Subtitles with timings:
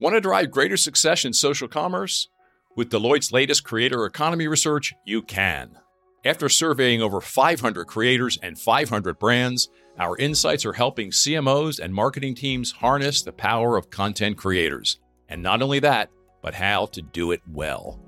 [0.00, 2.28] Want to drive greater success in social commerce?
[2.74, 5.76] With Deloitte's latest creator economy research, you can.
[6.24, 9.68] After surveying over 500 creators and 500 brands,
[9.98, 14.98] our insights are helping CMOs and marketing teams harness the power of content creators.
[15.28, 16.08] And not only that,
[16.40, 18.00] but how to do it well.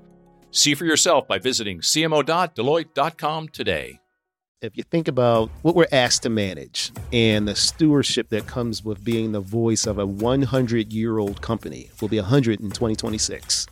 [0.49, 3.99] See for yourself by visiting cmo.deloitte.com today.
[4.63, 9.03] If you think about what we're asked to manage and the stewardship that comes with
[9.03, 13.67] being the voice of a 100 year old company, will be 100 in 2026.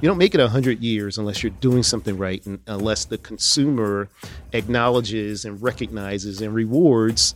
[0.00, 4.08] You don't make it 100 years unless you're doing something right and unless the consumer
[4.54, 7.34] acknowledges and recognizes and rewards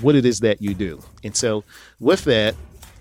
[0.00, 1.02] what it is that you do.
[1.24, 1.64] And so,
[1.98, 2.54] with that,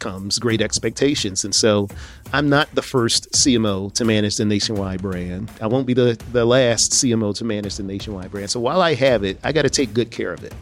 [0.04, 1.46] comes great expectations.
[1.46, 1.88] And so
[2.34, 5.50] I'm not the first CMO to manage the nationwide brand.
[5.62, 8.52] I won't be the, the last CMO to manage the nationwide brand.
[8.52, 10.54] So while I have it, I got to take good care of it.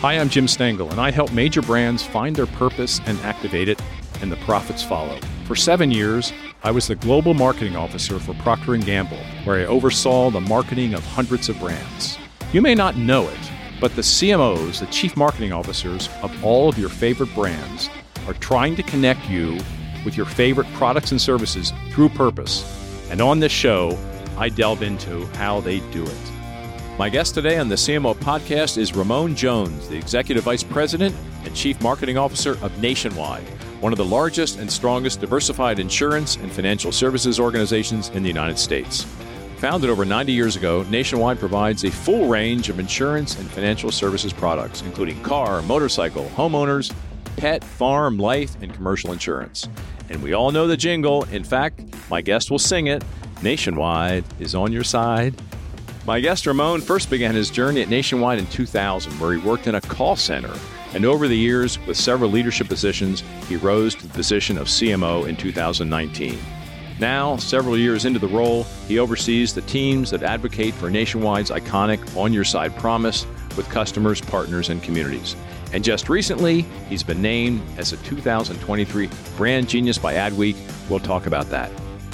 [0.00, 3.80] Hi, I'm Jim Stengel, and I help major brands find their purpose and activate it,
[4.20, 5.18] and the profits follow.
[5.44, 6.32] For seven years,
[6.64, 10.94] I was the global marketing officer for Procter & Gamble, where I oversaw the marketing
[10.94, 12.18] of hundreds of brands.
[12.52, 13.38] You may not know it,
[13.80, 17.88] but the CMOs, the chief marketing officers of all of your favorite brands,
[18.26, 19.58] are trying to connect you
[20.04, 22.64] with your favorite products and services through purpose.
[23.10, 23.98] And on this show,
[24.36, 26.32] I delve into how they do it.
[26.98, 31.54] My guest today on the CMO podcast is Ramon Jones, the Executive Vice President and
[31.54, 33.44] Chief Marketing Officer of Nationwide,
[33.80, 38.58] one of the largest and strongest diversified insurance and financial services organizations in the United
[38.58, 39.06] States.
[39.58, 44.32] Founded over 90 years ago, Nationwide provides a full range of insurance and financial services
[44.32, 46.94] products, including car, motorcycle, homeowners,
[47.36, 49.68] pet, farm, life, and commercial insurance.
[50.08, 51.24] And we all know the jingle.
[51.24, 53.04] In fact, my guest will sing it.
[53.42, 55.34] Nationwide is on your side.
[56.06, 59.74] My guest Ramon first began his journey at Nationwide in 2000, where he worked in
[59.74, 60.54] a call center.
[60.94, 65.28] And over the years, with several leadership positions, he rose to the position of CMO
[65.28, 66.38] in 2019.
[66.98, 72.16] Now, several years into the role, he oversees the teams that advocate for Nationwide's iconic
[72.16, 73.26] On Your Side promise
[73.56, 75.36] with customers, partners, and communities.
[75.72, 80.56] And just recently, he's been named as a 2023 Brand Genius by Adweek.
[80.88, 81.70] We'll talk about that.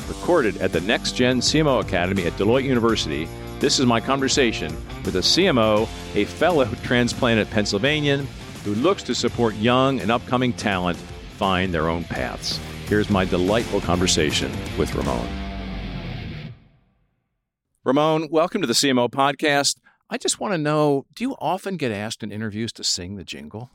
[0.09, 3.29] Recorded at the Next Gen CMO Academy at Deloitte University,
[3.61, 4.75] this is my conversation
[5.05, 8.27] with a CMO, a fellow transplanted Pennsylvanian
[8.65, 10.99] who looks to support young and upcoming talent
[11.37, 12.59] find their own paths.
[12.87, 15.29] Here's my delightful conversation with Ramon.
[17.85, 19.77] Ramon, welcome to the CMO podcast.
[20.13, 23.25] I just want to know do you often get asked in interviews to sing the
[23.25, 23.71] jingle?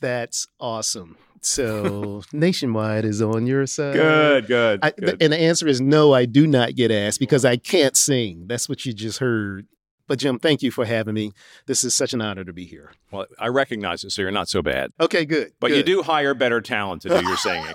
[0.00, 1.16] That's awesome.
[1.42, 3.94] So nationwide is on your side.
[3.94, 5.20] Good, good, I, good.
[5.20, 8.44] And the answer is no, I do not get asked because I can't sing.
[8.46, 9.66] That's what you just heard.
[10.10, 11.30] But Jim, thank you for having me.
[11.66, 12.90] This is such an honor to be here.
[13.12, 14.90] Well, I recognize it, so you're not so bad.
[14.98, 15.52] Okay, good.
[15.60, 15.76] But good.
[15.76, 17.72] you do hire better talent to do your singing.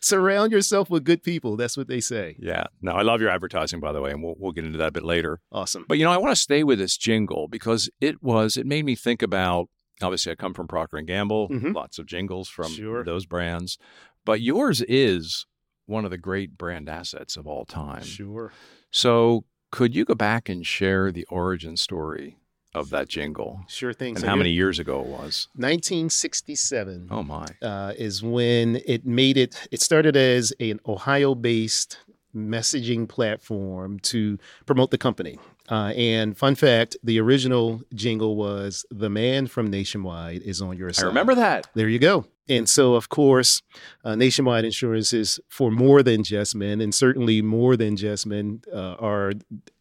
[0.00, 1.56] Surround yourself with good people.
[1.58, 2.36] That's what they say.
[2.38, 2.64] Yeah.
[2.80, 4.92] No, I love your advertising, by the way, and we'll, we'll get into that a
[4.92, 5.40] bit later.
[5.52, 5.84] Awesome.
[5.86, 8.86] But, you know, I want to stay with this jingle because it was, it made
[8.86, 9.68] me think about,
[10.00, 11.74] obviously I come from Procter & Gamble, Mhm.
[11.74, 13.04] lots of jingles from Sure.
[13.04, 13.76] those brands.
[14.24, 15.44] But yours is
[15.84, 18.04] one of the great brand assets of all time.
[18.04, 18.52] Sure.
[18.90, 22.36] So could you go back and share the origin story
[22.74, 24.10] of that jingle Sure thing.
[24.14, 25.48] and So how many years ago it was?
[25.56, 27.46] 1967 Oh, my.
[27.60, 29.66] uh, is when it made it.
[29.70, 31.98] It started as an Ohio-based
[32.34, 35.38] messaging platform to promote the company.
[35.70, 40.88] Uh, and fun fact: the original jingle was "The man from Nationwide is on your
[40.88, 41.66] I side." remember that.
[41.74, 42.26] There you go.
[42.48, 43.62] And so, of course,
[44.04, 48.62] uh, Nationwide Insurance is for more than just men, and certainly more than just men
[48.72, 49.32] uh, are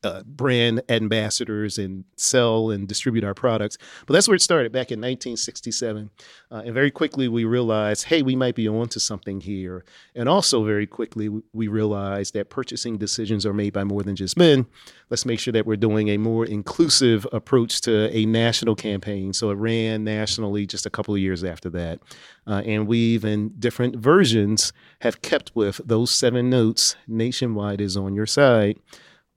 [0.04, 3.78] uh, brand ambassadors and sell and distribute our products.
[4.06, 6.12] But that's where it started back in 1967.
[6.52, 9.84] Uh, and very quickly, we realized, hey, we might be onto something here.
[10.16, 14.16] And also, very quickly, we- we realized that purchasing decisions are made by more than
[14.16, 14.68] just men.
[15.10, 19.34] Let's make sure that we're doing a more inclusive approach to a national campaign.
[19.34, 22.00] So it ran nationally just a couple of years after that.
[22.48, 28.16] Uh, and we've, in different versions, have kept with those seven notes nationwide is on
[28.16, 28.78] your side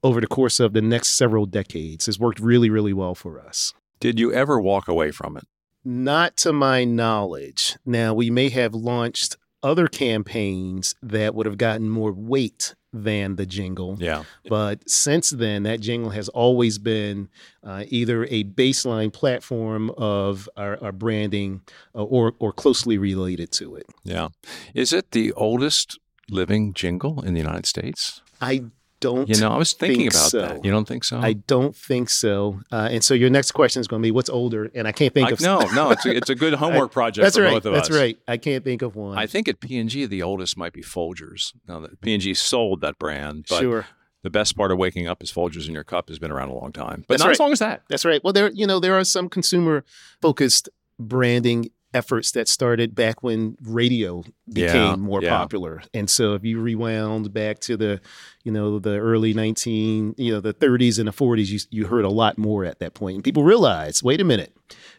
[0.02, 2.08] over the course of the next several decades.
[2.08, 3.72] It's worked really, really well for us.
[4.00, 5.44] Did you ever walk away from it?
[5.84, 7.76] Not to my knowledge.
[7.84, 13.44] Now, we may have launched other campaigns that would have gotten more weight than the
[13.44, 13.96] jingle.
[13.98, 14.22] Yeah.
[14.48, 17.28] But since then, that jingle has always been
[17.62, 21.62] uh, either a baseline platform of our, our branding
[21.94, 23.86] uh, or, or closely related to it.
[24.04, 24.28] Yeah.
[24.74, 25.98] Is it the oldest
[26.30, 28.22] living jingle in the United States?
[28.40, 28.64] I
[29.04, 29.28] don't.
[29.28, 30.40] You know, I was thinking think about so.
[30.40, 30.64] that.
[30.64, 31.18] You don't think so?
[31.18, 32.60] I don't think so.
[32.72, 34.70] Uh, and so your next question is going to be, what's older?
[34.74, 35.40] And I can't think I- of.
[35.42, 35.90] no, no.
[35.90, 37.52] It's a, it's a good homework project That's for right.
[37.52, 37.96] both of That's us.
[37.96, 38.18] right.
[38.26, 39.18] I can't think of one.
[39.18, 41.52] I think at P&G, the oldest might be Folgers.
[41.68, 43.86] Now, that P&G sold that brand, but sure.
[44.22, 46.54] the best part of waking up is Folgers in your cup has been around a
[46.54, 47.04] long time.
[47.06, 47.82] But That's not as long as that.
[47.90, 48.24] That's right.
[48.24, 49.84] Well, there, you know, there are some consumer
[50.22, 55.30] focused branding efforts that started back when radio became Yeah, more yeah.
[55.38, 55.82] popular.
[55.94, 58.00] And so if you rewound back to the,
[58.42, 62.04] you know, the early 19, you know, the 30s and the 40s, you, you heard
[62.04, 63.14] a lot more at that point.
[63.14, 64.54] And people realized, wait a minute,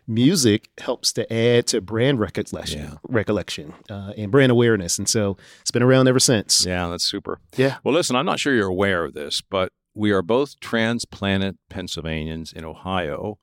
[0.08, 2.94] music helps to add to brand recollection, Yeah.
[3.08, 4.98] recollection uh, and brand awareness.
[4.98, 6.66] And so it's been around ever since.
[6.66, 7.40] Yeah, that's super.
[7.58, 7.78] Yeah.
[7.84, 12.52] Well, listen, I'm not sure you're aware of this, but we are both transplanted Pennsylvanians
[12.54, 13.38] in Ohio.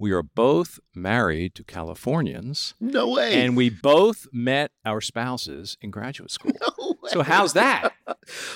[0.00, 3.34] We are both married to Californians, No way.
[3.44, 6.52] and we both met our spouses in graduate school.
[6.78, 7.10] No way.
[7.10, 7.92] So how's that?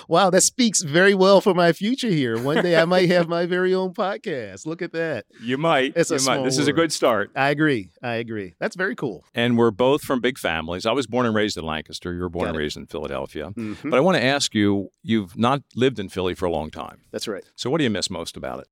[0.08, 2.38] Wow, that speaks very well for my future here.
[2.40, 4.66] One day I might have my very own podcast.
[4.66, 5.24] Look at that.
[5.42, 5.92] You might.
[5.96, 6.34] It's a you might.
[6.34, 7.30] small This is a good start.
[7.34, 7.90] I agree.
[8.02, 8.54] I agree.
[8.58, 9.24] That's very cool.
[9.34, 10.86] And we're both from big families.
[10.86, 12.12] I was born and raised in Lancaster.
[12.14, 12.60] You were born Got and it.
[12.60, 13.50] raised in Philadelphia.
[13.56, 13.90] Mhm.
[13.90, 17.02] But I want to ask you, you've not lived in Philly for a long time.
[17.10, 17.44] That's right.
[17.56, 18.68] So what do you miss most about it?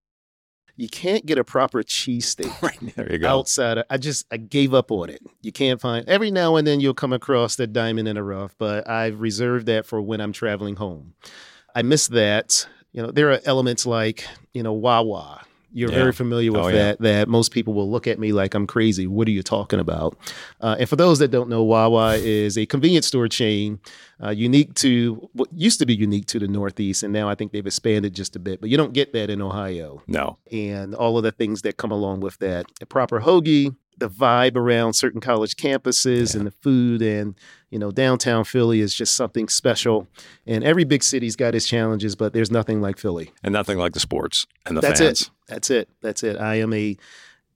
[0.81, 2.97] You can't get a proper cheesesteak Right.
[2.97, 3.29] There you go.
[3.29, 3.77] outside.
[3.77, 5.21] Of, I just I gave up on it.
[5.43, 8.55] You can't find every now and then you'll come across the diamond in the rough,
[8.57, 11.13] but I've reserved that for when I'm traveling home.
[11.75, 12.67] I miss that.
[12.93, 14.25] You know, there are elements like
[14.55, 15.43] you know Wawa.
[15.73, 15.99] You're Yeah.
[15.99, 16.75] very familiar with Oh, yeah.
[16.75, 17.01] that.
[17.01, 19.07] That most people will look at me like I'm crazy.
[19.07, 20.17] What are you talking about?
[20.61, 23.79] Uh, and for those that don't know, Wawa is a convenience store chain
[24.23, 27.53] uh, unique to what used to be unique to the Northeast, and now I think
[27.53, 28.61] they've expanded just a bit.
[28.61, 30.39] But you don't get that in Ohio No.
[30.51, 32.67] and all of the things that come along with that.
[32.83, 37.37] A proper hoagie, the vibe around certain college campuses, and the food, and
[37.71, 40.09] you know, downtown Philly is just something special.
[40.47, 43.31] And every big city's got its challenges, but there's nothing like Philly.
[43.45, 45.23] And nothing like the sports and the That's fans.
[45.23, 45.31] it.
[45.47, 45.89] That's it.
[46.03, 46.37] That's it.
[46.37, 46.97] I am a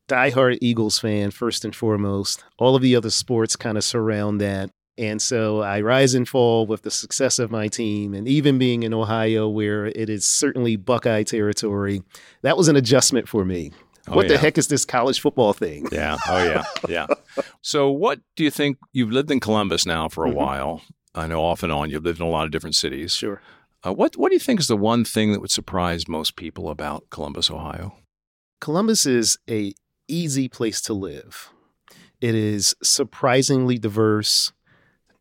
[0.08, 2.44] diehard Eagles fan first and foremost.
[2.58, 4.70] All of the other sports kind of surround that.
[4.96, 8.14] And so I rise and fall with the success of my team.
[8.14, 12.02] And even being in Ohio, where it is certainly Buckeye territory,
[12.42, 13.72] that was an adjustment for me.
[14.06, 15.86] Oh, what the heck is this college football thing?
[15.90, 16.16] Yeah.
[16.28, 16.64] Oh, yeah.
[16.88, 17.06] Yeah.
[17.62, 18.76] So, what do you think?
[18.92, 20.34] You've lived in Columbus now for a Mhm.
[20.34, 20.82] while.
[21.14, 23.12] I know off and on you've lived in a lot of different cities.
[23.14, 23.40] Sure.
[23.82, 26.68] Uh, what What do you think is the one thing that would surprise most people
[26.68, 27.96] about Columbus, Ohio?
[28.60, 29.72] Columbus is a
[30.08, 31.50] easy place to live.
[32.20, 34.52] It is surprisingly diverse,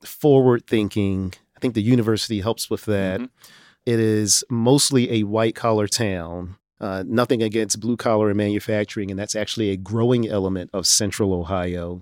[0.03, 1.33] forward thinking.
[1.55, 3.21] I think the university helps with that.
[3.21, 3.29] Mhm.
[3.85, 6.55] It is mostly a white collar town.
[6.83, 11.33] Uh, nothing against blue collar and manufacturing, and that's actually a growing element of central
[11.33, 12.01] Ohio.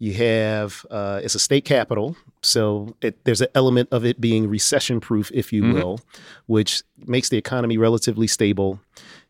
[0.00, 4.48] You have uh, it's a state capital, so it, there's an element of it being
[4.48, 5.72] recession proof, if you Mhm.
[5.74, 6.00] will,
[6.46, 8.80] which makes the economy relatively stable.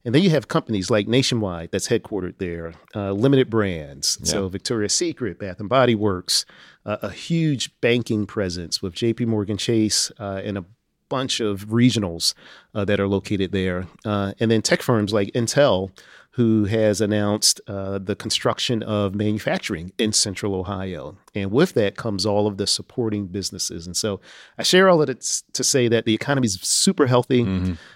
[0.05, 4.19] And then you have companies like Nationwide that's headquartered there, uh, limited brands.
[4.23, 6.46] So Victoria's Secret, Bath and Body Works,
[6.87, 9.26] uh, a huge banking presence with J.P.
[9.26, 10.64] Morgan Chase uh, and a
[11.08, 12.34] bunch of regionals
[12.75, 15.90] uh, that are located there, uh, and then tech firms like Intel,
[16.32, 22.25] who has announced uh, the construction of manufacturing in Central Ohio, and with that comes
[22.25, 23.87] all of the supporting businesses.
[23.87, 24.20] And so,
[24.56, 27.43] I share all of it to say that the economy is super healthy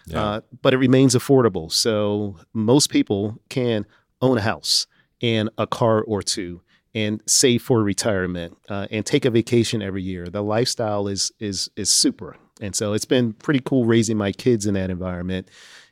[0.06, 0.22] Yeah.
[0.24, 1.70] uh, but it remains affordable.
[1.70, 3.86] So most people can
[4.20, 4.86] own a house
[5.20, 6.62] and a car or two
[6.94, 10.26] and save for retirement uh, and take a vacation every year.
[10.26, 14.64] The lifestyle is is is super, and so it's been pretty cool raising my kids
[14.66, 15.48] in that environment.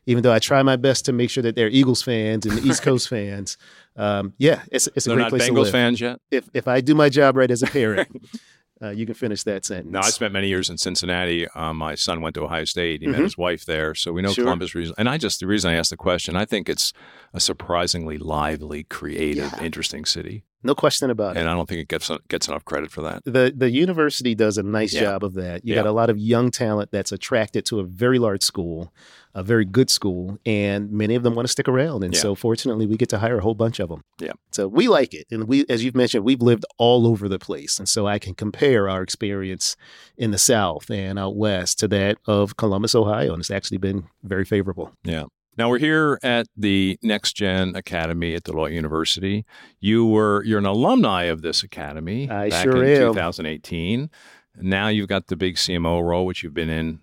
[0.06, 2.82] Even though I try my best to make sure that they're Eagles fans and East
[2.82, 3.58] Coast fans,
[3.96, 5.72] um, yeah, it's it's a They're great not place to Bengals live.
[5.72, 6.20] fans yet.
[6.30, 8.08] If if I do my job right as a parent,
[8.82, 9.92] uh, you can finish that sentence.
[9.92, 11.46] No, I spent many years in Cincinnati.
[11.48, 13.02] Um, my son went to Ohio State.
[13.02, 13.24] He met Mhm.
[13.24, 14.44] his wife there, so we know Sure.
[14.46, 14.74] Columbus.
[14.74, 16.94] Reason, and I just the reason I asked the question, I think it's
[17.34, 19.62] a surprisingly lively, creative, Yeah.
[19.62, 21.40] interesting city, no question about it.
[21.40, 23.22] and I don't think it gets gets enough credit for that.
[23.24, 25.00] the the university does a nice Yeah.
[25.02, 25.64] job of that.
[25.64, 25.82] You Yeah.
[25.82, 28.92] got a lot of young talent that's attracted to a very large school,
[29.34, 32.02] a very good school, and many of them want to stick around.
[32.04, 32.20] And Yeah.
[32.20, 34.02] so, fortunately, we get to hire a whole bunch of them.
[34.20, 34.32] Yeah.
[34.50, 37.78] So we like it, and we, as you've mentioned, we've lived all over the place,
[37.78, 39.76] and so I can compare our experience
[40.18, 44.04] in the South and out west to that of Columbus, Ohio, and it's actually been
[44.24, 44.92] very favorable.
[45.60, 49.44] Now we're here at the Next Gen Academy at Deloitte University.
[49.78, 53.12] You were you're an alumni of this academy I back sure in am.
[53.12, 54.08] 2018.
[54.56, 57.00] Now you've got the big CMO role, which you've been in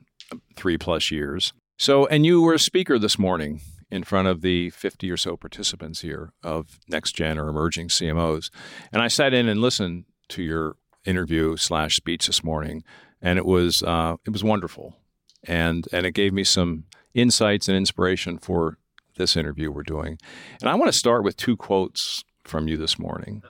[0.56, 1.54] three plus years.
[1.78, 3.62] So, and you were a speaker this morning
[3.92, 8.50] in front of the 50 or so participants here of Next Gen or emerging CMOs,
[8.92, 12.84] and I sat in and listened to your interview slash speech this morning,
[13.22, 14.96] and it was uh, it was wonderful,
[15.44, 18.78] and and it gave me some insights and inspiration for
[19.18, 20.18] this interview we're doing.
[20.62, 23.42] And I want to start with two quotes from you this morning.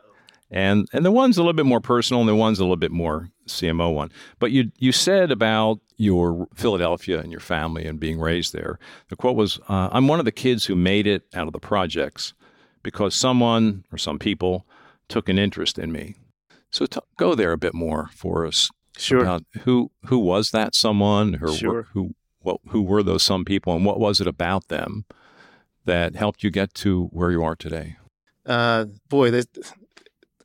[0.50, 2.92] And and the one's a little bit more personal and the one's a little bit
[2.92, 4.12] more CMO one.
[4.40, 8.80] But you you said about your Philadelphia and your family and being raised there.
[9.10, 11.60] The quote was, uh, "I'm one of the kids who made it out of the
[11.60, 12.34] projects
[12.82, 14.66] because someone or some people
[15.10, 16.16] took an interest in me."
[16.72, 18.70] So t- go there a bit more for us.
[18.98, 19.20] Sure.
[19.20, 21.38] About who who was that someone?
[21.42, 21.88] Or Sure.
[21.94, 22.16] who
[22.48, 25.06] what who were those some people and what was it about them
[25.86, 27.98] that helped you get to where you are today?
[28.46, 29.48] Uh, boy, that,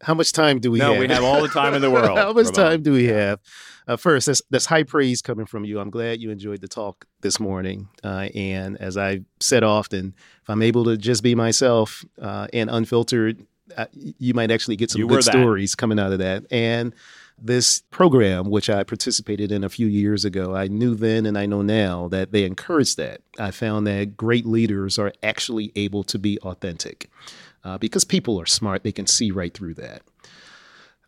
[0.03, 1.01] how much time do we No, have?
[1.01, 2.55] we have all the time in the world, how much Ramon.
[2.55, 3.39] time do we have?
[3.87, 5.79] Uh, first, that's, that's high praise coming from you.
[5.81, 7.89] I'm glad you enjoyed the talk this morning.
[8.05, 12.71] Uh, and as I said often, if I'm able to just be myself uh, and
[12.71, 13.45] unfiltered,
[13.77, 16.45] uh, you might actually get some You good stories coming out of that.
[16.51, 16.95] And
[17.45, 21.47] this program, which I participated in a few years ago, I knew then and I
[21.47, 23.21] know now that they encourage that.
[23.39, 27.11] I found that great leaders are actually able to be authentic
[27.65, 28.83] uh, because people are smart.
[28.83, 30.03] They can see right through that.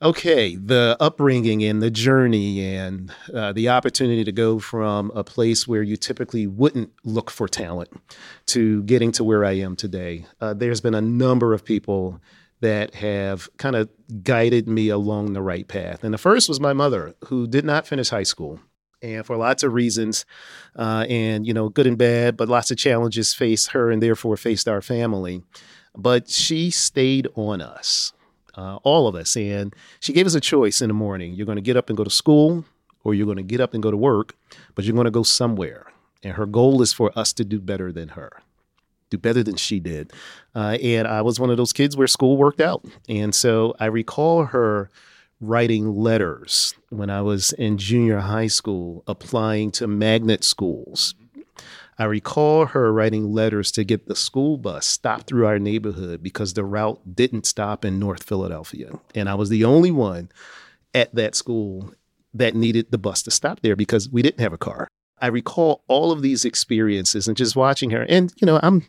[0.02, 5.66] Okay, the upbringing and the journey and uh, the opportunity to go from a place
[5.66, 7.88] where you typically wouldn't look for talent
[8.46, 10.26] to getting to where I am today.
[10.40, 12.20] Uh, there's been a number of people
[12.64, 13.88] that have kind of
[14.22, 16.02] guided me along the right path.
[16.02, 18.60] And the first was my mother, who did not finish high school.
[19.02, 20.24] And for lots of reasons,
[20.76, 24.36] uh, and you know, good and bad, but lots of challenges faced her and therefore
[24.36, 25.42] faced our family.
[25.96, 28.12] But she stayed on us
[28.56, 29.36] uh, all of us.
[29.36, 31.34] And she gave us a choice in the morning.
[31.34, 32.64] You're going to get up and go to school,
[33.02, 34.36] or you're going to get up and go to work,
[34.74, 35.86] but you're going to go somewhere.
[36.22, 38.42] And her goal is for us to do better than her,
[39.10, 40.12] do better than she did.
[40.54, 42.84] Uh, and I was one of those kids where school worked out.
[43.08, 44.90] And so I recall her
[45.40, 51.14] writing letters when I was in junior high school, applying to magnet schools.
[51.98, 56.54] I recall her writing letters to get the school bus stopped through our neighborhood because
[56.54, 58.98] the route didn't stop in North Philadelphia.
[59.14, 60.30] And I was the only one
[60.92, 61.92] at that school
[62.32, 64.88] that needed the bus to stop there because we didn't have a car.
[65.24, 68.02] I recall all of these experiences and just watching her.
[68.10, 68.84] And, you know, I'm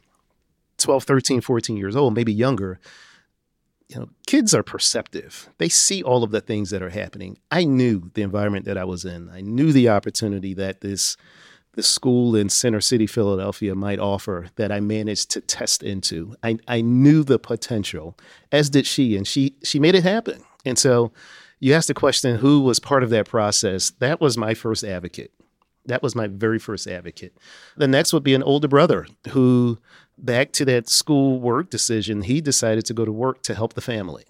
[0.79, 2.77] 12, 13, 14 years old, maybe younger.
[3.87, 5.49] You know, kids are perceptive.
[5.59, 7.37] They see all of the things that are happening.
[7.51, 9.29] I knew the environment that I was in.
[9.29, 11.15] I knew the opportunity that this
[11.71, 16.35] the school in Center City, Philadelphia might offer that I managed to test into.
[16.43, 18.17] I, I knew the potential,
[18.51, 20.43] as did she, and she she made it happen.
[20.65, 21.13] And so
[21.61, 23.91] you asked the question, who was part of that process?
[23.99, 25.31] That was my first advocate.
[25.85, 27.37] That was my very first advocate.
[27.77, 29.77] The next would be an older brother who,
[30.17, 33.81] back to that school work decision, he decided to go to work to help the
[33.81, 34.25] family.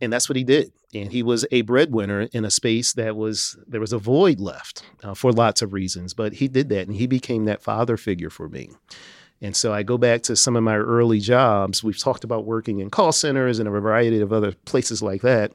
[0.00, 0.72] And that's what he did.
[0.94, 4.82] And he was a breadwinner in a space that was, there was a void left
[5.02, 6.14] uh, for lots of reasons.
[6.14, 8.70] But he did that and he became that father figure for me.
[9.40, 11.84] And so I go back to some of my early jobs.
[11.84, 15.52] We've talked about working in call centers and a variety of other places like that.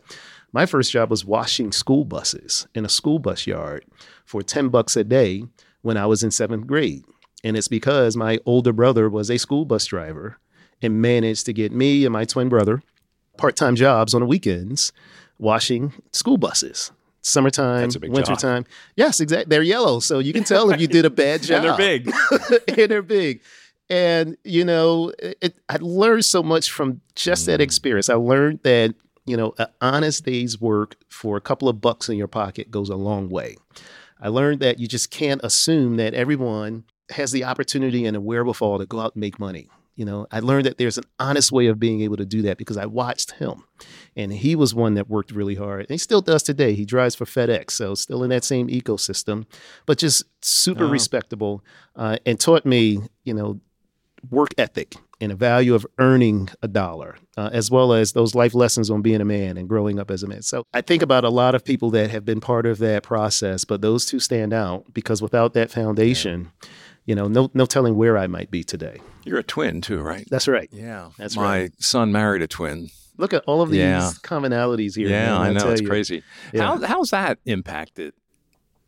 [0.54, 3.86] My first job was washing school buses in a school bus yard
[4.26, 5.46] for 10 bucks a day
[5.82, 7.06] when I was in seventh grade.
[7.44, 10.38] And it's because my older brother was a school bus driver
[10.82, 12.82] and managed to get me and my twin brother
[13.38, 14.92] part time jobs on the weekends
[15.40, 16.92] washing school buses.
[17.24, 18.12] Summertime, That's a job.
[18.12, 18.66] wintertime.
[18.96, 19.50] Yes, exactly.
[19.50, 20.00] They're yellow.
[20.00, 21.64] So you can tell if you did a bad job.
[21.64, 22.12] And they're big.
[22.80, 23.42] and they're big.
[23.90, 27.64] And you know, it, I learned so much from just that mm.
[27.64, 28.10] experience.
[28.10, 32.18] I learned that you know, an honest day's work for a couple of bucks in
[32.18, 33.56] your pocket goes a long way.
[34.20, 38.80] I learned that you just can't assume that everyone has the opportunity and the wherewithal
[38.80, 39.70] to go out and make money.
[39.96, 42.58] You know, I learned that there's an honest way of being able to do that
[42.58, 43.64] because I watched him.
[44.16, 45.82] And he was one that worked really hard.
[45.82, 46.74] And he still does today.
[46.74, 49.46] He drives for FedEx, so still in that same ecosystem,
[49.86, 50.90] but just super Oh.
[50.90, 51.64] respectable
[51.96, 53.60] uh, and taught me, you know,
[54.30, 58.54] work ethic and the value of earning a dollar, uh, as well as those life
[58.54, 60.42] lessons on being a man and growing up as a man.
[60.42, 63.64] So I think about a lot of people that have been part of that process,
[63.64, 66.52] but those two stand out because without that foundation,
[67.06, 68.98] you know, no no telling where I might be today.
[69.24, 70.28] You're a twin too, right?
[70.30, 70.70] That's right.
[70.72, 71.72] Yeah, That's My right.
[71.82, 72.90] son married a twin.
[73.18, 74.12] Look at all of these Yeah.
[74.24, 75.10] commonalities here.
[75.10, 75.88] yeah, man, I know it's you.
[75.88, 76.24] crazy.
[76.54, 76.64] Yeah.
[76.64, 78.14] How how's that impacted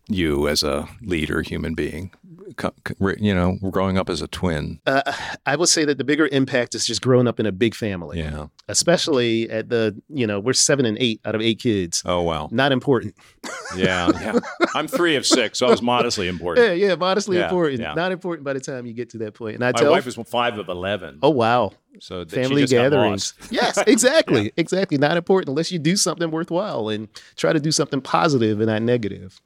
[0.07, 2.11] you as a leader, human being?
[2.57, 4.79] Co- co- You know, growing up as a twin.
[4.85, 5.01] Uh,
[5.45, 8.19] I would say that the bigger impact is just growing up in a big family,
[8.19, 8.47] Yeah.
[8.67, 12.03] especially at the, you know, we're seven and eight out of eight kids.
[12.05, 12.49] Oh wow.
[12.51, 13.15] Not important.
[13.75, 14.09] Yeah.
[14.21, 14.39] Yeah.
[14.75, 16.67] I'm three of six, so I was modestly important.
[16.67, 17.79] Yeah, yeah, modestly Yeah, important.
[17.81, 17.95] yeah.
[17.95, 19.55] Not important by the time you get to that point.
[19.55, 21.17] And I tell My tell, wife was five of eleven.
[21.23, 23.33] oh wow, so that she family just got gatherings.
[23.41, 23.51] lost.
[23.51, 24.99] yes, exactly, exactly.
[24.99, 28.83] Not important unless you do something worthwhile and try to do something positive and not
[28.83, 29.41] negative.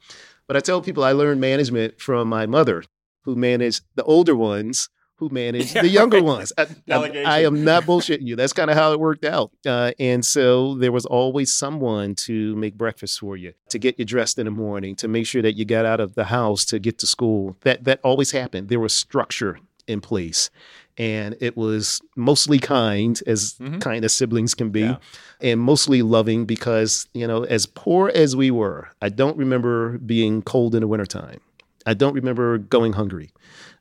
[0.47, 2.83] But I tell people I learned management from my mother,
[3.23, 6.53] who managed the older ones who manage the younger ones.
[6.57, 8.35] I, I, I, am not bullshitting you.
[8.35, 9.51] That's kind of how it worked out.
[9.65, 14.05] Uh, and so there was always someone to make breakfast for you, to get you
[14.05, 16.79] dressed in the morning, to make sure that you got out of the house to
[16.79, 17.57] get to school.
[17.61, 18.69] That that always happened.
[18.69, 20.49] There was structure in place.
[20.97, 23.79] And it was mostly kind, as mm-hmm.
[23.79, 24.97] kind as siblings can be, yeah.
[25.41, 30.41] and mostly loving because, you know, as poor as we were, I don't remember being
[30.41, 31.39] cold in the wintertime.
[31.85, 33.31] I don't remember going hungry.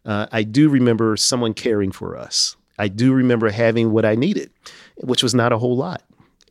[0.04, 2.54] Uh, I do remember someone caring for us.
[2.78, 4.50] I do remember having what I needed,
[4.96, 6.02] which was not a whole lot.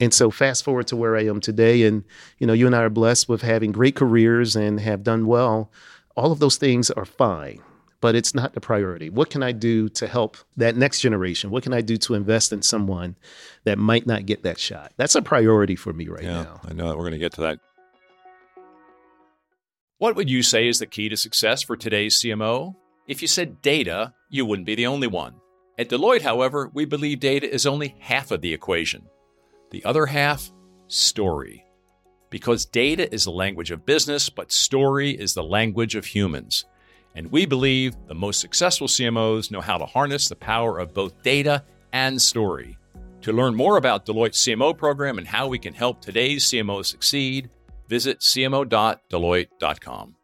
[0.02, 2.04] And so fast forward to where I am today, and
[2.40, 5.72] you know, you and I are blessed with having great careers and have done well.
[6.18, 7.62] All of those things are fine,
[8.02, 9.10] but it's not the priority.
[9.10, 11.50] What can I do to help that next generation?
[11.50, 13.16] What can I do to invest in someone
[13.64, 14.94] that might not get that shot?
[14.98, 16.62] That's a priority for me right yeah, now.
[16.64, 17.60] I know that we're going to get to that.
[19.98, 22.76] What would you say is the key to success for today's CMO?
[23.08, 25.36] If you said data, you wouldn't be the only one.
[25.78, 29.04] At Deloitte, however, we believe data is only half of the equation.
[29.72, 30.52] The other half,
[30.88, 31.66] story.
[32.30, 36.66] Because data is the language of business, but story is the language of humans.
[37.16, 41.24] And we believe the most successful CMOs know how to harness the power of both
[41.24, 42.78] data and story.
[43.22, 47.50] To learn more about Deloitte's CMO program and how we can help today's CMOs succeed,
[47.88, 50.16] visit cmo.deloitte.com.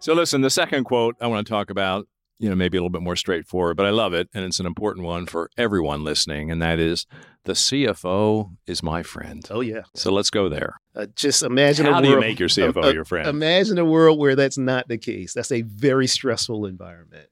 [0.00, 2.06] So, listen, the second quote I want to talk about,
[2.38, 4.28] you know, maybe a little bit more straightforward, but I love it.
[4.34, 6.50] And it's an important one for everyone listening.
[6.50, 7.06] And that is
[7.46, 9.46] the CFO is my friend.
[9.50, 9.82] Oh, yeah.
[9.94, 10.80] So let's go there.
[10.94, 13.28] Uh, just imagine How do you make your CFO uh, your friend?
[13.28, 15.32] Imagine a world where that's not the case.
[15.32, 17.28] That's a very stressful environment.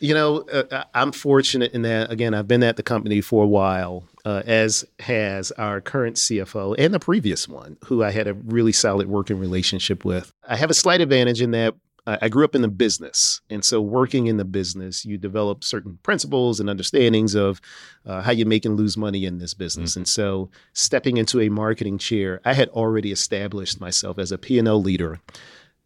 [0.00, 3.46] You know, uh, I'm fortunate in that, again, I've been at the company for a
[3.46, 8.34] while, uh, as has our current CFO and the previous one, who I had a
[8.34, 10.32] really solid working relationship with.
[10.46, 11.74] I have a slight advantage in that
[12.06, 13.40] I grew up in the business.
[13.48, 17.60] And so, working in the business, you develop certain principles and understandings of
[18.04, 19.92] uh, how you make and lose money in this business.
[19.92, 20.00] Mm-hmm.
[20.00, 24.82] And so, stepping into a marketing chair, I had already established myself as a P&L
[24.82, 25.20] leader.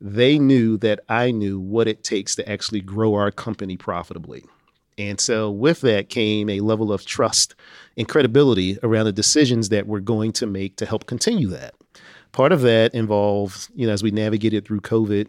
[0.01, 4.45] They knew that I knew what it takes to actually grow our company profitably.
[4.97, 7.55] And so, with that came a level of trust
[7.97, 11.75] and credibility around the decisions that we're going to make to help continue that.
[12.33, 15.29] Part of that involved, you know, as we navigated through COVID,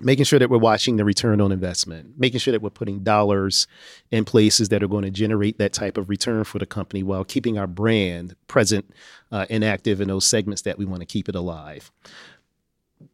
[0.00, 3.66] making sure that we're watching the return on investment, making sure that we're putting dollars
[4.10, 7.24] in places that are going to generate that type of return for the company while
[7.24, 8.90] keeping our brand present
[9.32, 11.90] uh, and active in those segments that we want to keep it alive.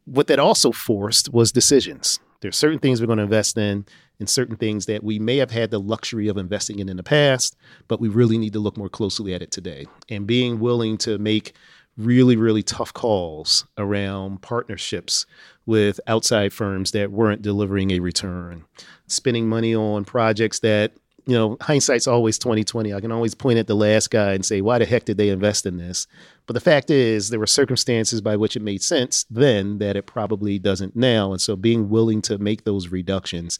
[0.04, 2.18] What that also forced was decisions.
[2.40, 3.86] There's certain things we're going to invest in
[4.20, 7.02] and certain things that we may have had the luxury of investing in in the
[7.02, 7.56] past,
[7.88, 9.86] but we really need to look more closely at it today.
[10.08, 11.54] And being willing to make
[11.96, 15.26] really, really tough calls around partnerships
[15.66, 18.64] with outside firms that weren't delivering a return,
[19.06, 20.92] spending money on projects that
[21.26, 22.92] you know, hindsight's always 2020.
[22.92, 25.30] I can always point at the last guy and say, why the heck did they
[25.30, 26.06] invest in this?
[26.46, 30.06] But the fact is, there were circumstances by which it made sense then that it
[30.06, 31.32] probably doesn't now.
[31.32, 33.58] And so being willing to make those reductions,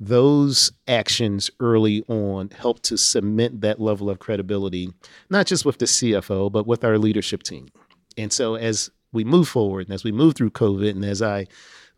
[0.00, 4.90] those actions early on help to cement that level of credibility,
[5.28, 7.68] not just with the CFO, but with our leadership team.
[8.16, 11.46] And so as we move forward and as we move through COVID and as I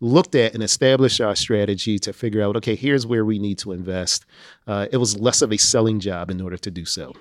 [0.05, 3.73] looked at and established our strategy to figure out, okay, here's where we need to
[3.73, 4.27] invest,
[4.67, 7.13] uh, it was less of a selling job in order to do so.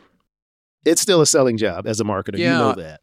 [0.85, 2.37] It's still a selling job as a marketer.
[2.37, 3.01] Yeah, you know that.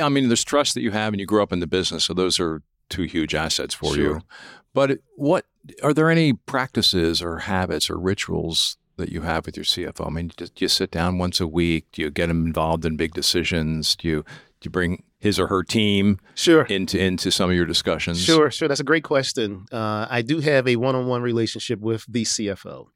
[0.00, 2.04] I mean, there's trust that you have and you grew up in the business.
[2.04, 4.04] So those are two huge assets for sure.
[4.04, 4.20] you.
[4.72, 5.44] But what
[5.82, 10.06] are there any practices or habits or rituals that you have with your CFO?
[10.06, 11.86] I mean, do you sit down once a week?
[11.92, 13.94] Do you get him involved in big decisions?
[13.94, 14.24] Do you
[14.60, 18.22] do you bring his or her team sure into into some of your discussions?
[18.22, 18.68] Sure, sure.
[18.68, 19.66] That's a great question.
[19.72, 22.86] Uh, I do have a one on one relationship with the CFO.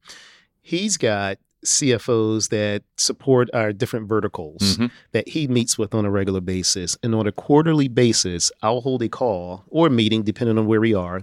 [0.60, 4.86] He's got CFOs that support our different verticals mm-hmm.
[5.12, 6.96] that he meets with on a regular basis.
[7.02, 10.94] And on a quarterly basis, I'll hold a call or meeting, depending on where we
[10.94, 11.22] are,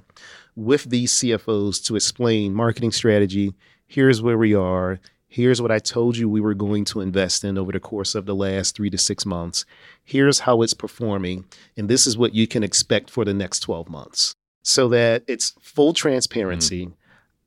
[0.55, 3.53] with these CFOs to explain marketing strategy.
[3.87, 4.99] Here's where we are
[5.31, 8.25] Here's what I told you we were going to invest in over the course of
[8.25, 9.63] the last three to six months.
[10.03, 11.45] Here's how it's performing.
[11.77, 14.33] And this is what you can expect for the next 12 months.
[14.63, 16.87] So that it's full transparency.
[16.87, 16.93] Mm-hmm.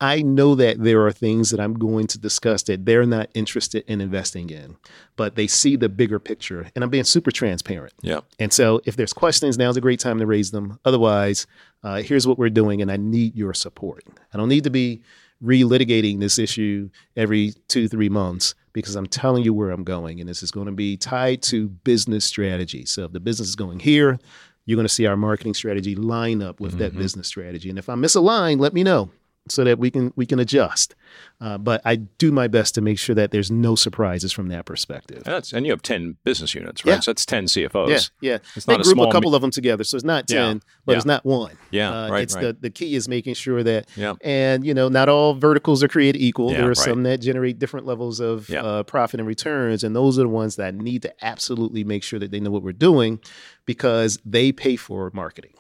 [0.01, 3.85] I know that there are things that I'm going to discuss that they're not interested
[3.87, 4.77] in investing in,
[5.17, 6.71] but they see the bigger picture.
[6.75, 7.95] And I'm being super transparent.
[8.01, 8.21] Yeah.
[8.39, 10.81] And so if there's questions, now's a great time to raise them.
[10.85, 11.47] Otherwise,
[11.85, 14.05] uh, here's what we're doing, and I need your support.
[14.33, 15.03] I don't need to be
[15.43, 20.21] relitigating this issue every two, three months because I'm telling you where I'm going.
[20.21, 22.87] And this is going to be tied to business strategy.
[22.87, 24.19] So if the business is going here,
[24.65, 26.99] you're going to see our marketing strategy line up with that Mhm.
[26.99, 27.69] business strategy.
[27.69, 29.11] And if I misalign, let me know
[29.49, 30.95] so that we can we can adjust.
[31.41, 34.65] Uh, but I do my best to make sure that there's no surprises from that
[34.65, 35.19] perspective.
[35.27, 36.93] And, that's, and you have 10 business units, right?
[36.95, 37.01] Yeah.
[37.01, 37.89] So that's 10 CFOs.
[38.21, 38.39] Yeah, yeah.
[38.55, 39.09] It's They not a group small.
[39.11, 40.97] a couple of them together, so it's not Yeah, ten, but yeah.
[40.99, 41.59] it's not one.
[41.71, 42.43] yeah, Uh, right, it's right.
[42.43, 44.15] the the key is making sure that yeah.
[44.23, 46.77] and you know not all verticals are created equal Yeah, there are right.
[46.77, 48.63] some that generate different levels of Yeah.
[48.63, 52.19] uh, profit and returns and those are the ones that need to absolutely make sure
[52.21, 53.19] that they know what we're doing
[53.67, 55.53] because they pay for marketing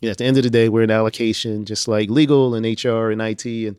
[0.00, 2.64] you know, at the end of the day we're in allocation just like legal and
[2.84, 3.76] hr and it and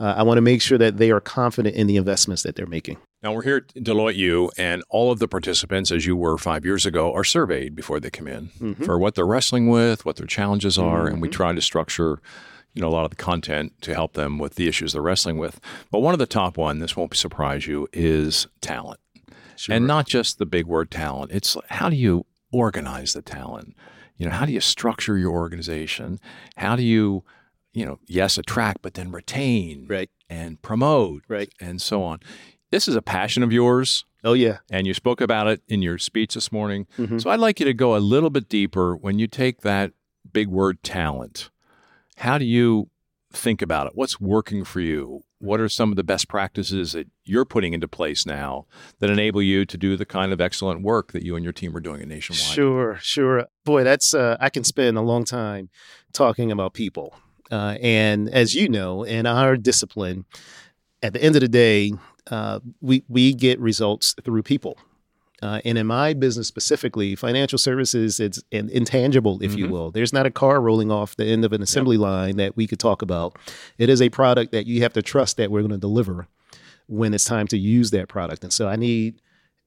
[0.00, 2.66] uh, i want to make sure that they are confident in the investments that they're
[2.66, 6.36] making Now we're here at Deloitte U, and all of the participants, as you were
[6.38, 8.84] five years ago, are surveyed before they come in Mhm.
[8.84, 11.32] for what they're wrestling with, what their challenges are, and we Mhm.
[11.32, 12.18] try to structure,
[12.74, 15.38] you know, a lot of the content to help them with the issues they're wrestling
[15.38, 15.60] with.
[15.92, 18.98] But one of the top one, this won't surprise you, is talent,
[19.68, 21.30] and not just the big word talent.
[21.32, 23.76] It's how do you organize the talent?
[24.16, 26.20] You know, how do you structure your organization?
[26.56, 27.24] How do you,
[27.72, 32.20] you know, yes, attract, but then retain right and promote right and so on.
[32.70, 35.98] This is a passion of yours, oh yeah and you spoke about it in your
[35.98, 36.86] speech this morning.
[36.98, 37.20] Mhm.
[37.20, 39.92] So I'd like you to go a little bit deeper when you take that
[40.32, 41.50] big word talent.
[42.18, 42.88] How do you
[43.32, 43.92] think about it?
[43.94, 45.22] What's working for you?
[45.42, 48.66] What are some of the best practices that you're putting into place now
[49.00, 51.76] that enable you to do the kind of excellent work that you and your team
[51.76, 52.54] are doing at Nationwide?
[52.54, 53.46] Sure, sure.
[53.64, 55.68] Boy, that's uh, I can spend a long time
[56.12, 57.16] talking about people.
[57.50, 60.26] Uh, and as you know, in our discipline,
[61.02, 61.92] at the end of the day,
[62.30, 64.78] uh, we we get results through people.
[65.42, 69.70] Uh, and in my business specifically, financial services, it's an intangible, if you Mhm.
[69.70, 69.90] will.
[69.90, 72.78] There's not a car rolling off the end of an assembly line that we could
[72.78, 73.36] talk about.
[73.76, 76.28] It is a product that you have to trust that we're going to deliver
[76.86, 78.44] when it's time to use that product.
[78.44, 79.20] And so I need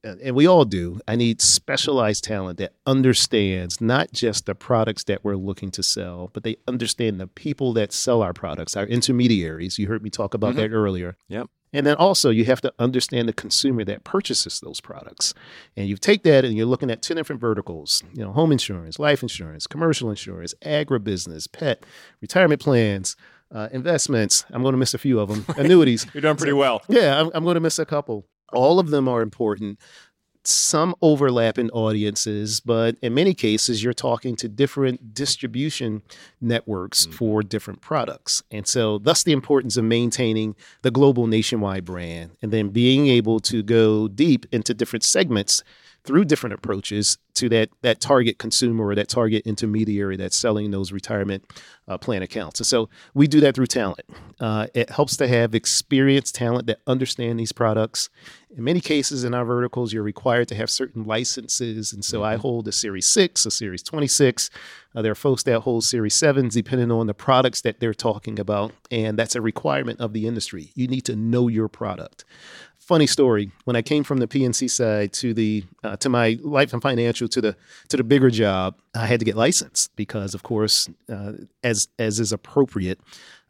[0.06, 5.04] uh, and we all do, I need specialized talent that understands not just the products
[5.06, 8.86] that we're looking to sell, but they understand the people that sell our products, our
[8.86, 9.80] intermediaries.
[9.80, 10.58] You heard me talk about Mhm.
[10.58, 11.18] that earlier.
[11.28, 11.50] Yep.
[11.76, 15.34] And then also you have to understand the consumer that purchases those products.
[15.76, 18.98] And you take that and you're looking at 10 different verticals, you know, home insurance,
[18.98, 21.86] life insurance, commercial insurance, agribusiness, pet,
[22.22, 23.18] retirement plans,
[23.54, 24.46] uh, investments.
[24.52, 25.46] I'm going to miss a few of them.
[25.58, 26.08] Annuities.
[26.14, 26.82] You're doing pretty well.
[26.88, 28.26] Yeah, I'm, I'm going to miss a couple.
[28.54, 29.80] All of them are important.
[30.48, 36.04] Some overlap in audiences, but in many cases, you're talking to different distribution
[36.40, 37.14] networks Mhm.
[37.14, 38.44] for different products.
[38.52, 43.40] And so, thus, the importance of maintaining the global nationwide brand and then being able
[43.42, 45.64] to go deep into different segments
[46.06, 50.92] through different approaches to that, that target consumer or that target intermediary that's selling those
[50.92, 51.44] retirement
[51.88, 52.60] uh, plan accounts.
[52.60, 54.06] And so, we do that through talent.
[54.40, 58.10] Uh, it helps to have experienced talent that understand these products.
[58.56, 62.36] In many cases, in our verticals, you're required to have certain licenses, and so I
[62.36, 62.40] Mhm.
[62.40, 64.50] hold a Series Six, a Series Twenty Six.
[64.96, 68.40] Uh, there are folks that hold Series Sevens, depending on the products that they're talking
[68.40, 70.72] about, and that's a requirement of the industry.
[70.74, 72.24] You need to know your product.
[72.86, 76.72] Funny story: when I came from the P&C side to the uh, to my life
[76.72, 77.56] and financial to the
[77.90, 81.32] to the bigger job, I had to get licensed because, of course, uh,
[81.64, 83.00] as as is appropriate,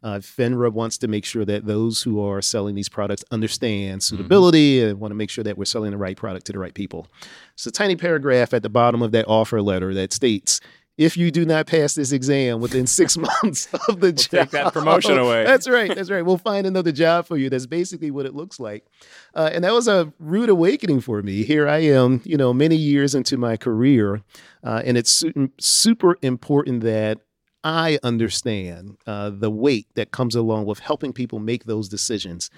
[0.02, 4.82] uh, FINRA wants to make sure that those who are selling these products understand suitability
[4.82, 7.06] and want to make sure that we're selling the right product to the right people.
[7.52, 10.62] It's a tiny paragraph at the bottom of that offer letter that states.
[10.98, 14.72] If you do not pass this exam within six months of the job, take that
[14.72, 15.44] promotion away.
[15.46, 15.94] That's right.
[15.94, 16.24] That's right.
[16.24, 17.50] We'll find another job for you.
[17.50, 18.86] That's basically what it looks like.
[19.34, 21.44] Uh, and that was a rude awakening for me.
[21.44, 24.22] Here I am, you know, many years into my career,
[24.64, 27.20] uh, and it's su- super important that
[27.62, 32.48] I understand uh, the weight that comes along with helping people make those decisions,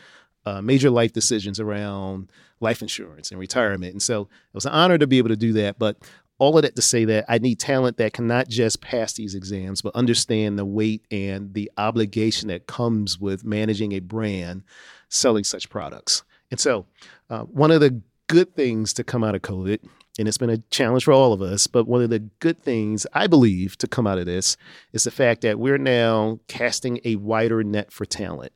[0.44, 3.92] uh, major life decisions around life insurance and retirement.
[3.92, 5.78] And so it was an honor to be able to do that.
[5.78, 5.96] But
[6.38, 9.34] all of that to say that I need talent that can not just pass these
[9.34, 14.62] exams, but understand the weight and the obligation that comes with managing a brand
[15.08, 16.22] selling such products.
[16.50, 16.86] And so,
[17.28, 19.80] uh, one of the good things to come out of COVID,
[20.18, 23.06] and it's been a challenge for all of us, but one of the good things
[23.12, 24.56] I believe to come out of this
[24.92, 28.52] is the fact that we're now casting a wider net for talent.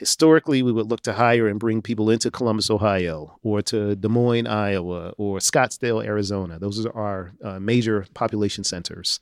[0.00, 4.08] Historically, we would look to hire and bring people into Columbus, Ohio, or to Des
[4.08, 6.58] Moines, Iowa, or Scottsdale, Arizona.
[6.58, 9.20] Those are our uh, major population centers.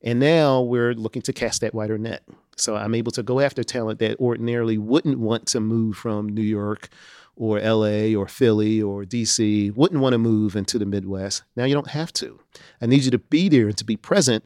[0.00, 2.22] And now we're looking to cast that wider net.
[2.54, 6.42] So I'm able to go after talent that ordinarily wouldn't want to move from New
[6.42, 6.88] York
[7.34, 11.42] or LA or Philly or DC, wouldn't want to move into the Midwest.
[11.56, 12.38] Now you don't have to.
[12.80, 14.44] I need you to be there and to be present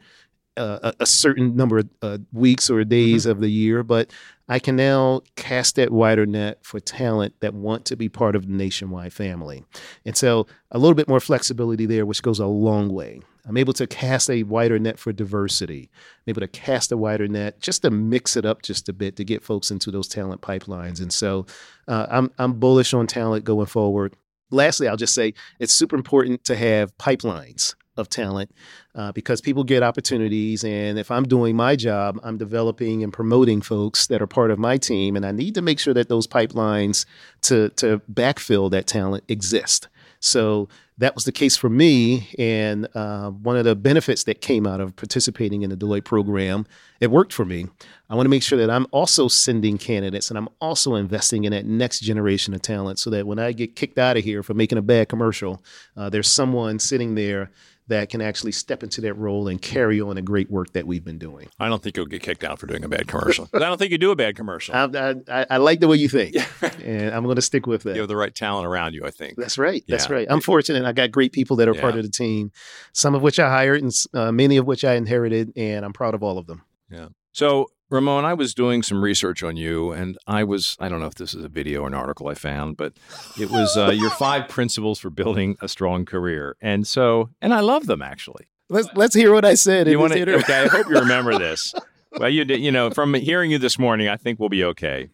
[0.57, 3.31] a, a, certain number of uh, weeks or days mm-hmm.
[3.31, 4.11] of the year, but
[4.49, 8.47] I can now cast that wider net for talent that want to be part of
[8.47, 9.65] the nationwide family.
[10.05, 13.21] And so a little bit more flexibility there, which goes a long way.
[13.49, 15.91] I'm able to cast a wider net for diversity.
[16.27, 19.17] I'm able to cast a wider net just to mix it up just a bit
[19.17, 21.01] to get folks into those talent pipelines.
[21.01, 21.47] And so
[21.87, 24.17] uh, I'm, I'm bullish on talent going forward.
[24.51, 28.51] Lastly, I'll just say it's super important to have pipelines of talent
[28.95, 30.65] uh, because people get opportunities.
[30.65, 34.59] And if I'm doing my job, I'm developing and promoting folks that are part of
[34.59, 35.17] my team.
[35.17, 37.07] And I need to make sure that those pipelines
[37.43, 39.89] to, to backfill that talent exist.
[40.21, 42.29] So that was the case for me.
[42.39, 46.67] And uh, one of the benefits that came out of participating in the Deloitte program,
[47.01, 47.67] it worked for me.
[48.09, 51.53] I want to make sure that I'm also sending candidates and I'm also investing in
[51.53, 54.55] that next generation of talent so that when I get kicked out of here for
[54.55, 55.63] making a bad commercial,
[55.97, 57.51] uh, there's someone sitting there
[57.89, 61.05] that can actually step into that role and carry on the great work that we've
[61.05, 61.49] been doing.
[61.59, 63.49] I don't think you'll get kicked out for doing a bad commercial.
[63.55, 64.75] I don't think you do a bad commercial.
[64.75, 66.37] I, I, I like the way you think,
[66.85, 67.95] and I'm going to stick with that.
[67.95, 69.37] You have the right talent around you, I think.
[69.37, 69.85] That's right.
[69.89, 70.15] That's yeah.
[70.15, 70.27] right.
[70.29, 70.85] I'm fortunate.
[70.85, 71.81] I got great people that are yeah.
[71.81, 72.51] part of the team,
[72.93, 76.15] some of which I hired and uh, many of which I inherited, and I'm proud
[76.15, 76.63] of all of them.
[76.91, 77.09] Yeah.
[77.33, 81.07] So Ramon, I was doing some research on you, and I was, I don't know
[81.07, 82.95] if this is a video or an article I found, but
[83.39, 86.57] it was uh, your five principles for building a strong career.
[86.61, 88.47] And so, and I love them actually.
[88.69, 89.87] Let's, let's hear what I said.
[89.87, 91.73] You want to, okay, I hope you remember this.
[92.19, 95.11] well, you did, you know, from hearing you this morning, I think we'll be okay.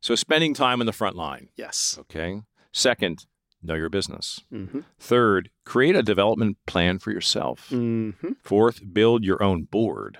[0.00, 1.48] So, spending time in the front line.
[1.56, 1.96] Yes.
[2.00, 2.42] Okay.
[2.72, 3.26] Second,
[3.62, 4.40] know your business.
[4.52, 4.80] Mm-hmm.
[4.98, 7.68] Third, create a development plan for yourself.
[7.70, 8.32] Mm-hmm.
[8.42, 10.18] Fourth, build your own board.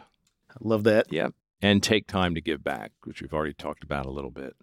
[0.51, 1.13] I love that.
[1.13, 1.35] Yep
[1.67, 4.55] and take time to give back, which we've already talked about a little bit.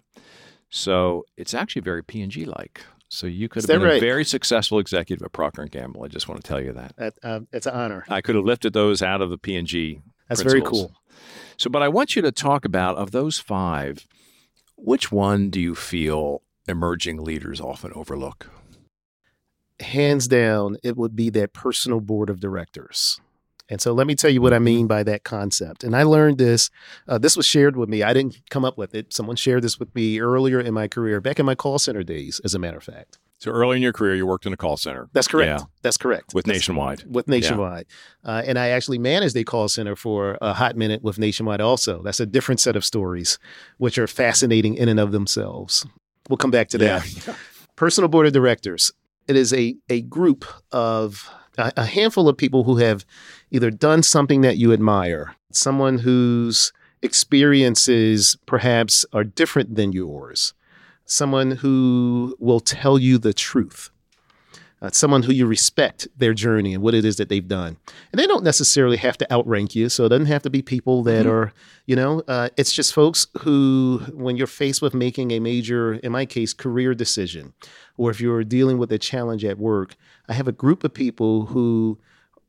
[0.69, 2.81] So it's actually very P&G like.
[3.09, 3.97] So you could have been right?
[3.97, 6.03] a very successful executive at Procter and Gamble.
[6.03, 6.95] I just want to tell you that.
[6.97, 8.05] that uh, it's an honor.
[8.09, 10.01] I could have lifted those out of the P&G.
[10.27, 10.79] That's principles.
[10.79, 10.95] very cool.
[11.57, 14.07] So, but I want you to talk about of those five,
[14.77, 18.49] which one do you feel emerging leaders often overlook?
[19.79, 23.19] Hands down, it would be that personal board of directors.
[23.69, 24.65] And so let me tell you what I mm-hmm.
[24.65, 25.83] mean by that concept.
[25.83, 26.69] And I learned this.
[27.07, 28.03] Uh, this was shared with me.
[28.03, 29.13] I didn't come up with it.
[29.13, 32.41] Someone shared this with me earlier in my career, back in my call center days,
[32.43, 33.19] as a matter of fact.
[33.39, 35.09] So early in your career, you worked in a call center.
[35.11, 35.59] That's correct.
[35.59, 35.65] Yeah.
[35.81, 36.33] That's correct.
[36.33, 37.03] With Nationwide.
[37.05, 37.87] With Nationwide.
[38.23, 38.31] Yeah.
[38.31, 42.01] Uh, and I actually managed a call center for a hot minute with Nationwide also.
[42.03, 43.39] That's a different set of stories,
[43.79, 45.85] which are fascinating in and of themselves.
[46.29, 47.27] We'll come back to that.
[47.27, 47.35] Yeah.
[47.75, 48.93] Personal Board of Directors.
[49.27, 53.05] It is a, a group of a, handful of people who have
[53.51, 60.53] either done something that you admire, someone whose experiences perhaps are different than yours,
[61.05, 63.91] someone who will tell you the truth.
[64.83, 67.77] Uh, someone who you respect their journey and what it is that they've done.
[68.11, 69.87] And they don't necessarily have to outrank you.
[69.87, 71.33] So it doesn't have to be people that mm-hmm.
[71.33, 71.53] are,
[71.85, 76.11] you know, uh, it's just folks who, when you're faced with making a major, in
[76.11, 77.53] my case, career decision,
[77.95, 79.95] or if you're dealing with a challenge at work,
[80.27, 81.97] I have a group of people who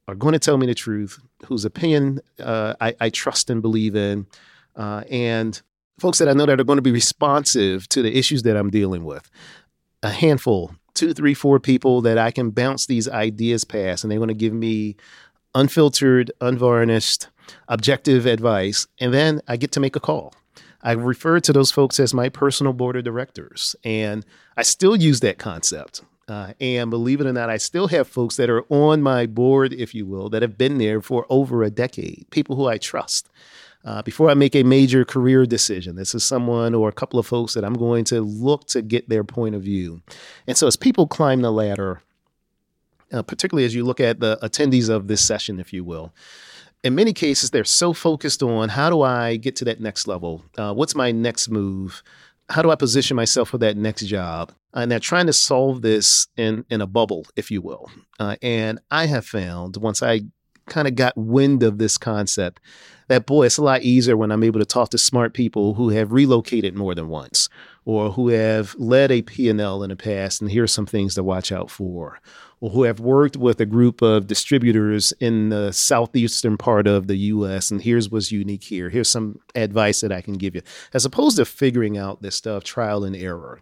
[0.08, 3.94] are going to tell me the truth, whose opinion uh, I, I, trust and believe
[3.94, 4.26] in,
[4.74, 5.62] uh, and
[6.00, 8.70] folks that I know that are going to be responsive to the issues that I'm
[8.70, 9.30] dealing with.
[10.02, 14.18] A handful, two, three, four people that I can bounce these ideas past, and they're
[14.18, 14.96] going to give me
[15.54, 17.28] unfiltered, unvarnished,
[17.68, 20.34] objective advice, and then I get to make a call.
[20.82, 24.24] I refer to those folks as my personal board of directors, and
[24.56, 26.02] I still use that concept.
[26.26, 29.72] Uh, and believe it or not, I still have folks that are on my board,
[29.72, 33.28] if you will, that have been there for over a decade, people who I trust.
[33.84, 37.26] Uh, before I make a major career decision, this is someone or a couple of
[37.26, 40.02] folks that I'm going to look to get their point of view.
[40.46, 42.00] And so as people climb the ladder,
[43.12, 46.14] uh, particularly as you look at the attendees of this session, if you will,
[46.82, 50.44] in many cases, they're so focused on how do I get to that next level?
[50.56, 52.02] Uh, what's my next move?
[52.50, 54.52] How do I position myself for that next job?
[54.74, 57.90] and they're trying to solve this in in a bubble, if you will.
[58.18, 60.22] Uh, and I have found once I
[60.66, 62.60] kind of got wind of this concept
[63.08, 65.90] that boy, it's a lot easier when I'm able to talk to smart people who
[65.90, 67.48] have relocated more than once
[67.84, 71.52] or who have led a P&L in the past and here's some things to watch
[71.52, 72.20] out for
[72.60, 77.16] or who have worked with a group of distributors in the southeastern part of the
[77.16, 78.88] US and here's what's unique here.
[78.88, 80.62] Here's some advice that I can give you.
[80.94, 83.60] As opposed to figuring out this stuff trial and error.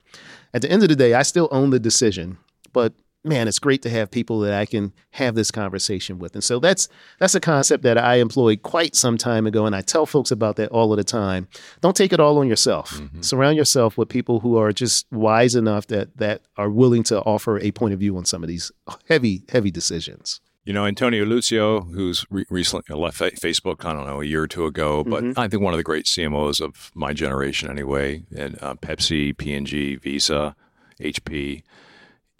[0.54, 2.38] At the end of the day, I still own the decision,
[2.72, 2.92] but
[3.24, 6.34] man, it's great to have people that I can have this conversation with.
[6.34, 9.80] And so that's that's a concept that I employed quite some time ago, and I
[9.80, 11.48] tell folks about that all of the time.
[11.80, 12.94] Don't take it all on yourself.
[12.94, 13.22] Mm-hmm.
[13.22, 17.58] Surround yourself with people who are just wise enough that that are willing to offer
[17.58, 18.72] a point of view on some of these
[19.08, 20.40] heavy heavy decisions.
[20.64, 24.46] You know, Antonio Lucio, who's re- recently left Facebook, I don't know, a year or
[24.46, 25.38] two ago, but mm-hmm.
[25.38, 29.96] I think one of the great CMOs of my generation anyway, and uh, Pepsi, P&G,
[29.96, 30.54] Visa,
[31.00, 31.64] HP.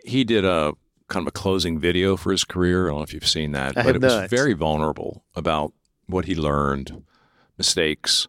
[0.05, 0.75] He did a
[1.09, 2.87] kind of a closing video for his career.
[2.87, 4.23] I don't know if you've seen that, I but it not.
[4.23, 5.73] was very vulnerable about
[6.07, 7.03] what he learned,
[7.59, 8.29] mistakes.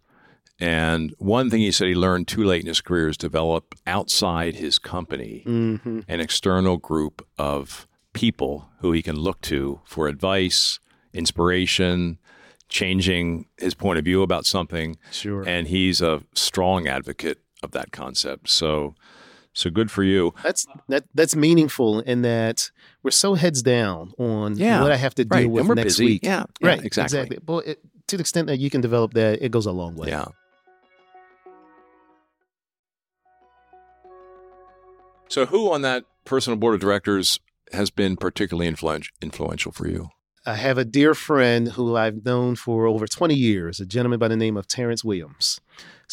[0.59, 4.55] And one thing he said he learned too late in his career is develop outside
[4.55, 6.01] his company mm-hmm.
[6.07, 10.79] an external group of people who he can look to for advice,
[11.13, 12.19] inspiration,
[12.69, 14.97] changing his point of view about something.
[15.11, 15.43] Sure.
[15.47, 18.49] And he's a strong advocate of that concept.
[18.49, 18.95] So
[19.53, 20.33] so good for you.
[20.43, 22.71] That's that that's meaningful in that
[23.03, 25.49] we're so heads down on yeah, what I have to deal right.
[25.49, 26.05] with next busy.
[26.05, 26.23] week.
[26.23, 26.83] Yeah, right.
[26.83, 27.19] Exactly.
[27.19, 27.37] Exactly.
[27.43, 30.09] But it, to the extent that you can develop that, it goes a long way.
[30.09, 30.25] Yeah.
[35.29, 37.39] So, who on that personal board of directors
[37.71, 40.09] has been particularly influential for you?
[40.45, 44.27] I have a dear friend who I've known for over 20 years, a gentleman by
[44.27, 45.61] the name of Terrence Williams.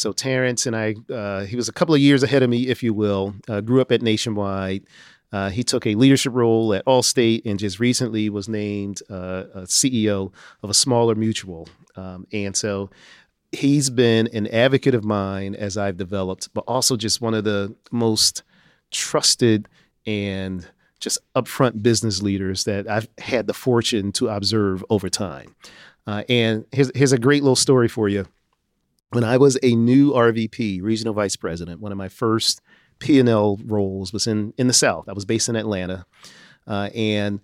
[0.00, 2.82] So Terrence and I, uh, he was a couple of years ahead of me, if
[2.82, 3.34] you will.
[3.46, 4.84] Uh, grew up at Nationwide.
[5.30, 9.60] Uh, he took a leadership role at Allstate and just recently was named uh, a
[9.64, 10.32] CEO
[10.62, 11.68] of a smaller mutual.
[11.96, 12.88] Um, and so
[13.52, 17.76] he's been an advocate of mine as I've developed, but also just one of the
[17.90, 18.42] most
[18.90, 19.68] trusted
[20.06, 20.66] and
[20.98, 25.54] just upfront business leaders that I've had the fortune to observe over time.
[26.06, 28.24] Uh, and here's, here's a great little story for you.
[29.12, 32.60] When I was a new RVP, regional vice president, one of my first
[33.00, 35.08] P&L roles was in, in the South.
[35.08, 36.06] I was based in Atlanta.
[36.64, 37.40] Uh, and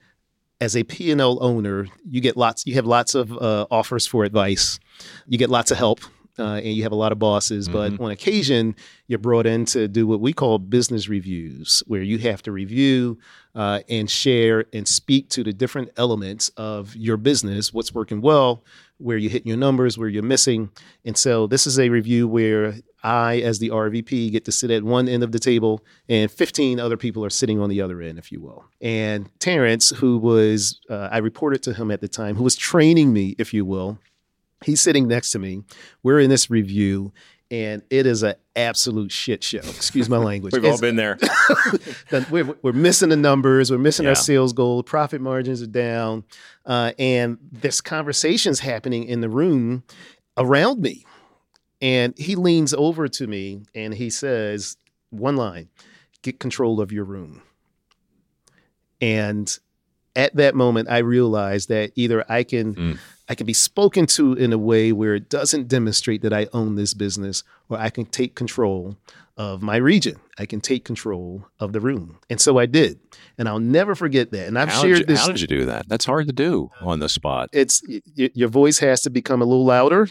[0.60, 4.78] as a P&L owner, you get lots, you have lots of uh, offers for advice.
[5.26, 6.00] You get lots of help
[6.38, 7.68] uh, and you have a lot of bosses.
[7.68, 7.96] Mm-hmm.
[7.96, 8.74] But on occasion,
[9.06, 13.18] you're brought in to do what we call business reviews, where you have to review
[13.54, 18.64] uh, and share and speak to the different elements of your business, what's working well,
[18.98, 20.70] where you're hitting your numbers, where you're missing.
[21.04, 24.82] And so this is a review where I, as the RVP, get to sit at
[24.82, 28.18] one end of the table and 15 other people are sitting on the other end,
[28.18, 28.64] if you will.
[28.80, 33.12] And Terrence, who was, uh, I reported to him at the time, who was training
[33.12, 33.98] me, if you will,
[34.66, 35.62] He's sitting next to me.
[36.02, 37.12] We're in this review,
[37.52, 39.58] and it is an absolute shit show.
[39.58, 40.52] Excuse my language.
[40.52, 41.18] We've all been there.
[42.30, 43.70] we're, we're, missing the numbers.
[43.70, 44.10] We're missing yeah.
[44.10, 44.82] our sales goal.
[44.82, 46.24] Profit margins are down,
[46.64, 49.84] uh, and this conversation's happening in the room
[50.36, 51.04] around me.
[51.80, 54.76] And he leans over to me and he says,
[55.10, 55.68] "One line:
[56.22, 57.40] Get control of your room."
[59.00, 59.56] And
[60.16, 62.98] at that moment, I realized that either I can mm.
[63.28, 66.76] I can be spoken to in a way where it doesn't demonstrate that I own
[66.76, 68.96] this business, or I can take control
[69.36, 70.16] of my region.
[70.38, 73.00] I can take control of the room, and so I did,
[73.36, 74.46] and I'll never forget that.
[74.48, 75.20] And I've how shared you, this.
[75.20, 75.88] How did you do that?
[75.88, 77.50] That's hard to do on the spot.
[77.52, 80.08] It's y- your voice has to become a little louder.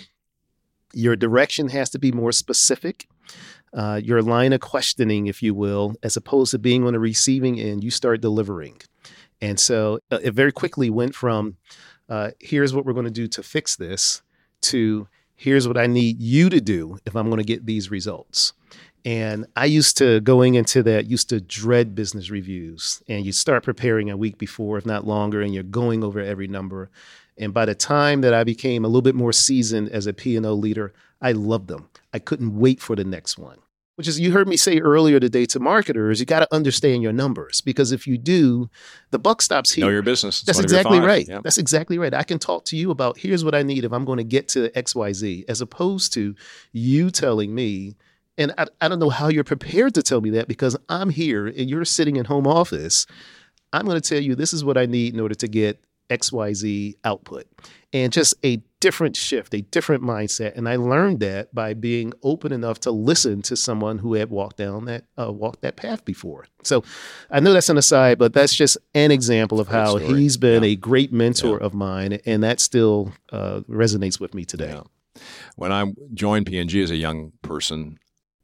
[0.93, 3.07] Your direction has to be more specific.
[3.73, 7.59] Uh, your line of questioning, if you will, as opposed to being on the receiving
[7.59, 8.79] end, you start delivering.
[9.41, 11.57] And so uh, it very quickly went from
[12.09, 14.21] uh, here's what we're going to do to fix this
[14.61, 18.53] to here's what I need you to do if I'm going to get these results.
[19.03, 23.03] And I used to going into that, used to dread business reviews.
[23.07, 26.47] And you start preparing a week before, if not longer, and you're going over every
[26.47, 26.89] number.
[27.37, 30.57] And by the time that I became a little bit more seasoned as a P&L
[30.57, 31.89] leader, I loved them.
[32.13, 33.59] I couldn't wait for the next one
[33.95, 37.13] which is you heard me say earlier today to marketers, you got to understand your
[37.13, 38.69] numbers because if you do,
[39.11, 39.85] the buck stops here.
[39.85, 40.41] Know your business.
[40.41, 41.27] That's exactly right.
[41.27, 41.43] Yep.
[41.43, 42.13] That's exactly right.
[42.13, 44.47] I can talk to you about here's what I need if I'm going to get
[44.49, 46.35] to XYZ, as opposed to
[46.73, 47.95] you telling me,
[48.37, 51.47] and I, I don't know how you're prepared to tell me that because I'm here
[51.47, 53.07] and you're sitting in home office.
[53.71, 56.95] I'm going to tell you this is what I need in order to get XYZ
[57.03, 57.45] output
[57.93, 60.55] and just a different shift, a different mindset.
[60.55, 64.57] And I learned that by being open enough to listen to someone who had walked
[64.57, 66.45] down that uh, walked that path before.
[66.61, 66.83] So
[67.31, 70.69] I know that's an aside, but that's just an example of how he's been yeah.
[70.69, 71.65] a great mentor yeah.
[71.65, 74.73] of mine, and that still uh, resonates with me today.
[74.75, 75.21] Yeah.
[75.55, 77.97] When I joined P&G as a young person,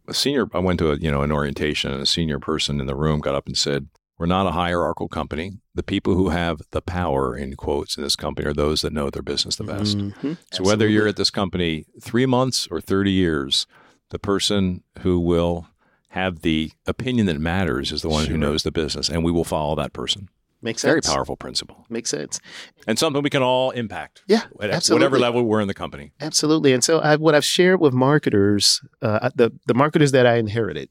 [0.08, 2.88] a senior, I went to a you know an orientation, and a senior person in
[2.88, 3.90] the room got up and said,
[4.22, 5.54] we're not a hierarchical company.
[5.74, 9.10] The people who have the power, in quotes, in this company are those that know
[9.10, 9.98] their business the best.
[9.98, 10.34] Mm-hmm.
[10.34, 10.72] So Absolutely.
[10.72, 13.66] whether you're at this company three months or 30 years,
[14.12, 15.70] the person who will
[16.10, 18.34] have the opinion that matters is the one sure.
[18.34, 20.30] who knows the business, and we will follow that person.
[20.62, 20.92] Makes sense.
[20.92, 21.88] Very powerful principle.
[21.90, 22.40] Makes sense.
[22.86, 24.22] And something we can all impact.
[24.28, 25.04] Yeah, at absolutely.
[25.04, 26.12] whatever level we're in the company.
[26.22, 26.74] Absolutely.
[26.74, 30.90] And so I, what I've shared with marketers, uh, the, the marketers that I inherited,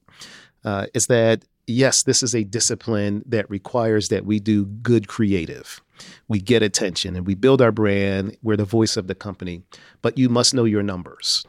[0.65, 5.81] uh, is that yes, this is a discipline that requires that we do good creative.
[6.27, 8.37] We get attention and we build our brand.
[8.41, 9.63] We're the voice of the company,
[10.01, 11.45] but you must know your numbers.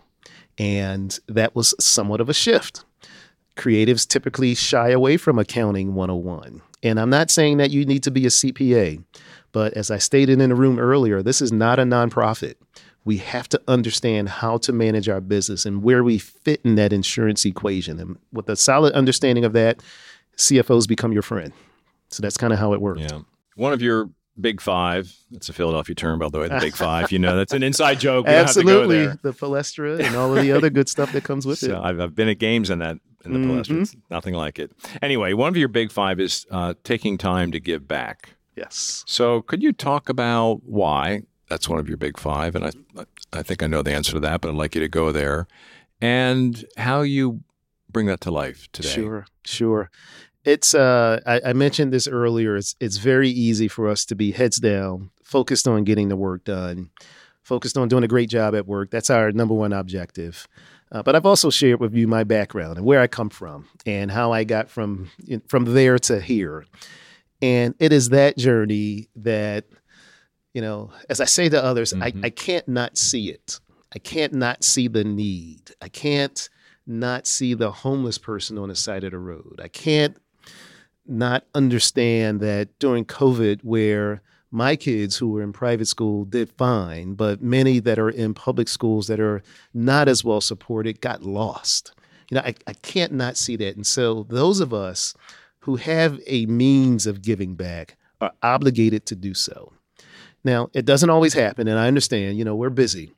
[0.58, 2.84] And that was somewhat of a shift.
[3.56, 6.62] Creatives typically shy away from accounting 101.
[6.82, 9.02] And I'm not saying that you need to be a CPA,
[9.52, 12.54] but as I stated in the room earlier, this is not a nonprofit.
[13.04, 16.92] We have to understand how to manage our business and where we fit in that
[16.92, 17.98] insurance equation.
[18.00, 19.82] And with a solid understanding of that,
[20.36, 21.52] CFOs become your friend.
[22.08, 23.00] So that's kind of how it works.
[23.00, 23.20] Yeah.
[23.56, 24.10] One of your
[24.40, 25.14] Big Five.
[25.30, 26.48] That's a Philadelphia term, by the way.
[26.48, 27.12] The Big Five.
[27.12, 28.26] You know, that's an inside joke.
[28.26, 31.76] We Absolutely, the Palestra and all of the other good stuff that comes with so
[31.76, 31.78] it.
[31.78, 33.50] I've, I've been at games in that in the mm-hmm.
[33.50, 33.82] Palestra.
[33.82, 34.72] It's nothing like it.
[35.02, 38.34] Anyway, one of your Big Five is uh, taking time to give back.
[38.56, 39.04] Yes.
[39.06, 42.54] So, could you talk about why that's one of your Big Five?
[42.54, 44.88] And I, I think I know the answer to that, but I'd like you to
[44.88, 45.46] go there,
[46.00, 47.42] and how you
[47.92, 48.88] bring that to life today.
[48.88, 49.90] Sure, sure.
[50.44, 54.32] It's uh I, I, mentioned this earlier it's it's very easy for us to be
[54.32, 56.90] heads down focused on getting the work done
[57.42, 58.90] focused on doing a great job at work.
[58.90, 60.48] That's our number one objective.
[60.90, 64.10] Uh, but i've also shared with you my background and where i come from and
[64.10, 65.10] how i got from
[65.48, 66.66] from there to here.
[67.40, 69.64] And it is that journey that
[70.52, 72.02] you know as i say to others mm-hmm.
[72.02, 73.58] I, I can't not see it.
[73.94, 75.70] I can't not see the need.
[75.80, 76.48] I can't
[76.92, 79.60] not see the homeless person on the side of the road.
[79.62, 80.16] I can't
[81.06, 87.14] not understand that during COVID, where my kids who were in private school did fine,
[87.14, 91.94] but many that are in public schools that are not as well supported got lost.
[92.30, 93.76] You know, I, I can't not see that.
[93.76, 95.14] And so those of us
[95.60, 99.72] who have a means of giving back are obligated to do so.
[100.44, 103.12] Now, it doesn't always happen, and I understand, you know, we're busy,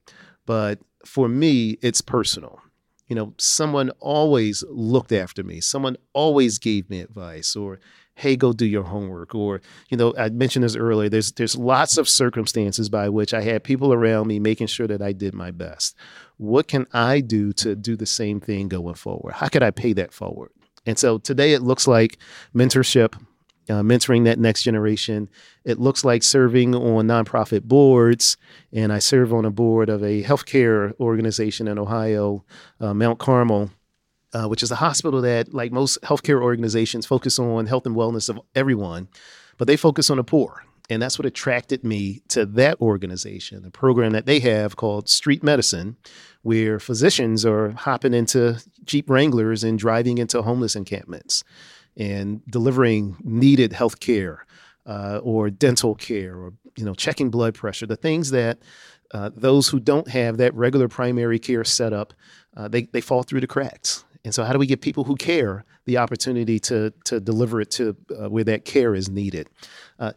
[0.46, 2.60] but for me, it's personal
[3.08, 5.60] you know, someone always looked after me.
[5.60, 7.78] Someone always gave me advice or,
[8.14, 9.34] hey, go do your homework.
[9.34, 11.08] Or, you know, I mentioned this earlier.
[11.08, 15.02] There's there's lots of circumstances by which I had people around me making sure that
[15.02, 15.96] I did my best.
[16.38, 19.34] What can I do to do the same thing going forward?
[19.34, 20.50] How could I pay that forward?
[20.86, 22.18] And so today it looks like
[22.54, 23.14] mentorship,
[23.68, 25.28] uh, mentoring that next generation.
[25.64, 28.36] It looks like serving on nonprofit boards,
[28.72, 32.44] and I serve on a board of a healthcare organization in Ohio,
[32.80, 33.70] uh, Mount Carmel.
[34.32, 38.28] Uh, which is a hospital that, like most healthcare organizations, focus on health and wellness
[38.28, 39.06] of everyone,
[39.58, 40.64] but they focus on the poor.
[40.90, 45.44] And that's what attracted me to that organization, the program that they have called Street
[45.44, 45.96] Medicine,
[46.42, 51.44] where physicians are hopping into Jeep Wranglers and driving into homeless encampments
[51.96, 54.44] and delivering needed health care
[54.86, 58.58] uh, or dental care or you know checking blood pressure the things that
[59.12, 62.12] uh, those who don't have that regular primary care setup
[62.56, 64.04] uh, they, they fall through the cracks.
[64.24, 67.70] And so how do we give people who care the opportunity to to deliver it
[67.72, 69.50] to uh, where that care is needed?
[69.98, 70.12] Uh,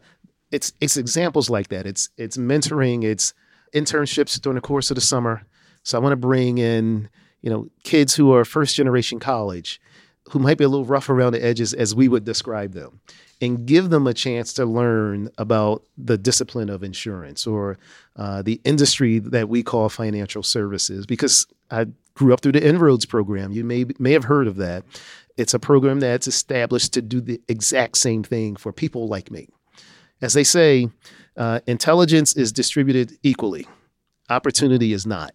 [0.50, 1.86] it's it's examples like that.
[1.86, 3.34] It's it's mentoring it's
[3.74, 5.42] internships during the course of the summer.
[5.82, 7.10] So i want to bring in
[7.42, 9.80] you know kids who are first generation college
[10.30, 13.00] who might be a little rough around the edges as we would describe them
[13.40, 17.78] and give them a chance to learn about the discipline of insurance or
[18.16, 21.06] uh, the industry that we call financial services.
[21.06, 23.52] Because i grew up through the INROADS program.
[23.52, 24.84] You may may have heard of that.
[25.36, 29.48] It's a program that's established to do the exact same thing for people like me.
[30.20, 30.88] As they say
[31.36, 33.68] uh, intelligence is distributed equally.
[34.28, 35.32] Opportunity is not.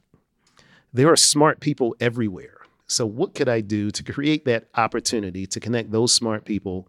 [0.92, 2.58] There are smart people everywhere
[2.88, 6.88] so, what could I do to create that opportunity to connect those smart people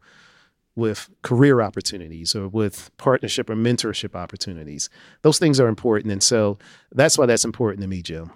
[0.77, 4.91] with career opportunities or with partnership or mentorship opportunities?
[5.23, 6.13] Those things are important.
[6.13, 6.59] And so
[6.93, 8.31] that's why that's important to me, Joe.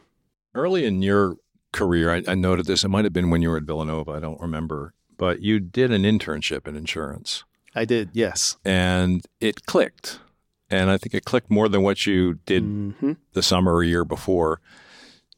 [0.55, 1.37] Early in your
[1.73, 2.85] career, I, I noted this.
[2.85, 4.13] It might have been when you were at Villanova.
[4.13, 4.95] I don't remember.
[5.17, 7.45] But you did an internship in insurance.
[7.75, 8.57] I did, yes.
[8.65, 10.21] And it clicked.
[10.71, 13.13] And I think it clicked more than what you did mm-hmm.
[13.33, 14.61] the summer or year before.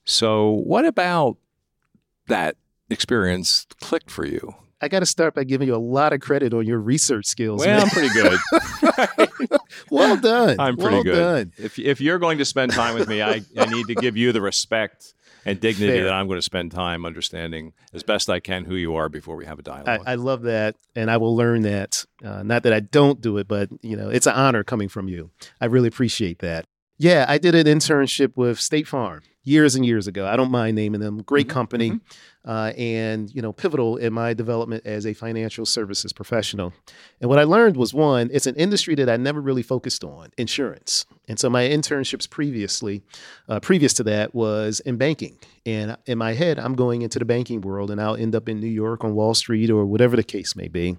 [0.04, 1.36] So, what about
[2.30, 2.56] that
[2.88, 4.54] experience clicked for you?
[4.82, 7.60] I got to start by giving you a lot of credit on your research skills.
[7.60, 7.80] Well, man.
[7.82, 9.60] I'm pretty good.
[9.90, 10.58] well done.
[10.58, 11.54] I'm pretty well good.
[11.54, 11.64] Done.
[11.64, 14.32] If if you're going to spend time with me, I, I need to give you
[14.32, 15.14] the respect
[15.44, 16.04] and dignity Fair.
[16.04, 19.36] that I'm going to spend time understanding as best I can who you are before
[19.36, 20.02] we have a dialogue.
[20.06, 22.04] I, I love that, and I will learn that.
[22.24, 25.08] Uh, not that I don't do it, but you know, it's an honor coming from
[25.08, 25.30] you.
[25.60, 26.66] I really appreciate that.
[27.00, 30.26] Yeah, I did an internship with State Farm years and years ago.
[30.26, 31.22] I don't mind naming them.
[31.22, 32.00] Great Mm-hmm, company,
[32.44, 36.74] uh, and you know, pivotal in my development as a financial services professional.
[37.22, 40.28] And what I learned was one, it's an industry that I never really focused on,
[40.36, 41.06] insurance.
[41.26, 43.02] And so my internships previously,
[43.48, 45.38] uh, previous to that, was in banking.
[45.64, 48.60] And in my head, I'm going into the banking world, and I'll end up in
[48.60, 50.98] New York on Wall Street or whatever the case may be.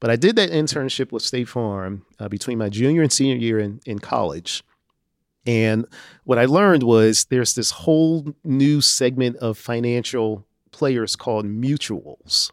[0.00, 3.60] But I did that internship with State Farm uh, between my junior and senior year
[3.60, 4.64] in, in college.
[5.48, 5.86] And
[6.24, 12.50] what I learned was there's this whole new segment of financial players called mutuals,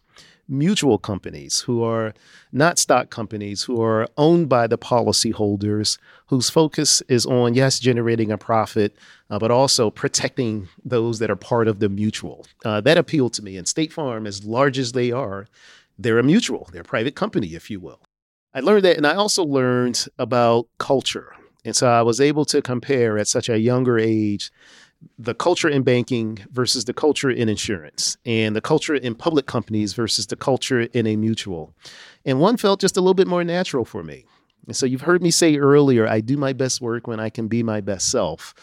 [0.48, 2.14] mutual companies who are
[2.54, 8.32] not stock companies, who are owned by the policyholders, whose focus is on, yes, generating
[8.32, 8.96] a profit,
[9.30, 12.46] uh, but also protecting those that are part of the mutual.
[12.64, 13.58] Uh, that appealed to me.
[13.58, 15.48] And State Farm, as large as they are,
[16.00, 18.00] they're a mutual, they're a private company, if you will.
[18.54, 21.34] I learned that, and I also learned about culture.
[21.66, 24.52] And so I was able to compare at such a younger age
[25.20, 29.94] the culture in banking versus the culture in insurance, and the culture in public companies
[29.94, 31.74] versus the culture in a mutual.
[32.24, 34.26] And one felt just a little bit more natural for me.
[34.66, 37.48] And so you've heard me say earlier, I do my best work when I can
[37.48, 38.56] be my best self.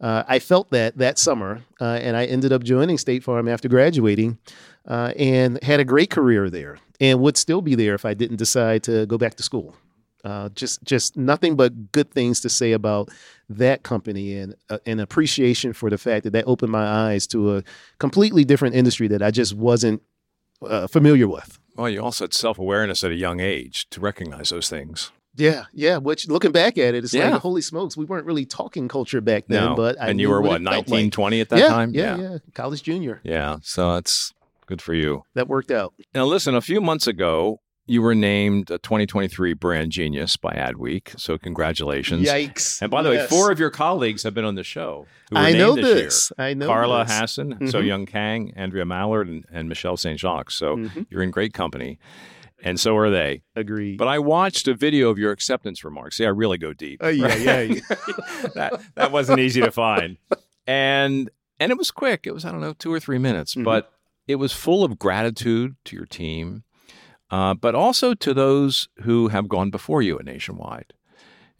[0.00, 3.68] Uh, I felt that that summer, uh, and I ended up joining State Farm after
[3.68, 4.38] graduating
[4.86, 8.36] uh, and had a great career there and would still be there if I didn't
[8.36, 9.74] decide to go back to school.
[10.28, 13.08] Uh, just just nothing but good things to say about
[13.48, 17.56] that company and uh, an appreciation for the fact that that opened my eyes to
[17.56, 17.62] a
[17.98, 20.02] completely different industry that I just wasn't
[20.60, 21.58] uh, familiar with.
[21.76, 25.12] Well, you also had self awareness at a young age to recognize those things.
[25.34, 25.96] Yeah, yeah.
[25.96, 27.30] Which looking back at it, it's Yeah.
[27.30, 29.64] like holy smokes, we weren't really talking culture back then.
[29.64, 29.74] No.
[29.76, 31.12] But I and you were what, what, 19, like.
[31.12, 31.90] 20 at that yeah, time?
[31.94, 33.20] Yeah, yeah, college junior.
[33.22, 33.58] Yeah.
[33.62, 34.34] So that's
[34.66, 35.22] good for you.
[35.34, 35.94] That worked out.
[36.14, 41.18] Now, listen, a few months ago, you were named a 2023 Brand Genius by Adweek.
[41.18, 42.26] So, congratulations.
[42.28, 42.80] Yikes!
[42.82, 45.06] And by the way, four of your colleagues have been on the show.
[45.30, 46.32] Who were I know this, this.
[46.38, 47.18] I know Carla this.
[47.18, 47.86] Hassan, So Mhm.
[47.86, 50.20] Young Kang, Andrea Mallard, and, and Michelle St.
[50.20, 50.50] Jacques.
[50.50, 51.06] So Mhm.
[51.10, 51.98] you're in great company.
[52.62, 53.42] And so are they.
[53.54, 53.98] Agreed.
[53.98, 56.16] But I watched a video of your acceptance remarks.
[56.16, 57.00] See, I really go deep.
[57.02, 57.80] Oh, yeah, yeah, yeah.
[58.54, 60.16] that that wasn't easy to find.
[60.66, 61.30] And
[61.60, 62.26] and it was quick.
[62.26, 63.54] It was, I don't know, two or three minutes.
[63.54, 63.64] Mhm.
[63.64, 63.92] But
[64.26, 66.62] it was full of gratitude to your team,
[67.30, 70.92] uh, but also to those who have gone before you at Nationwide.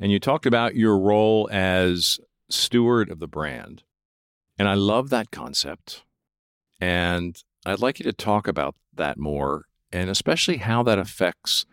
[0.01, 3.83] And you talked about your role as steward of the brand.
[4.59, 6.05] And I love that concept.
[6.81, 11.67] And I'd like you to talk about that more, and especially how that affects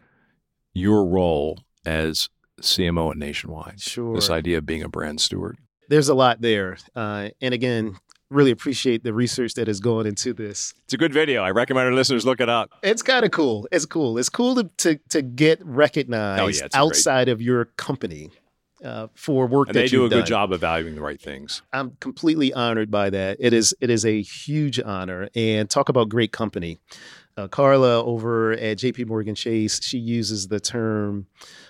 [0.73, 2.29] your role as
[2.61, 3.79] CMO at Nationwide.
[3.79, 4.15] Sure.
[4.15, 5.57] This idea of being a brand steward.
[5.87, 7.97] There's a lot there, uh, and again,
[8.29, 10.73] really appreciate the research that has gone into this.
[10.85, 11.43] It's a good video.
[11.43, 12.71] I recommend our listeners look it up.
[12.81, 13.67] It's kind of cool.
[13.71, 14.17] It's cool.
[14.17, 16.75] It's cool to to, to get recognized Oh, yeah, it's great.
[16.75, 18.31] outside of your company
[18.83, 21.61] uh, for work And that they do a good job of valuing the right things.
[21.73, 23.37] I'm completely honored by that.
[23.39, 25.29] It is it is a huge honor.
[25.35, 26.79] And talk about great company.
[27.37, 31.27] Uh, Carla over at JP Morgan Chase, she uses the term.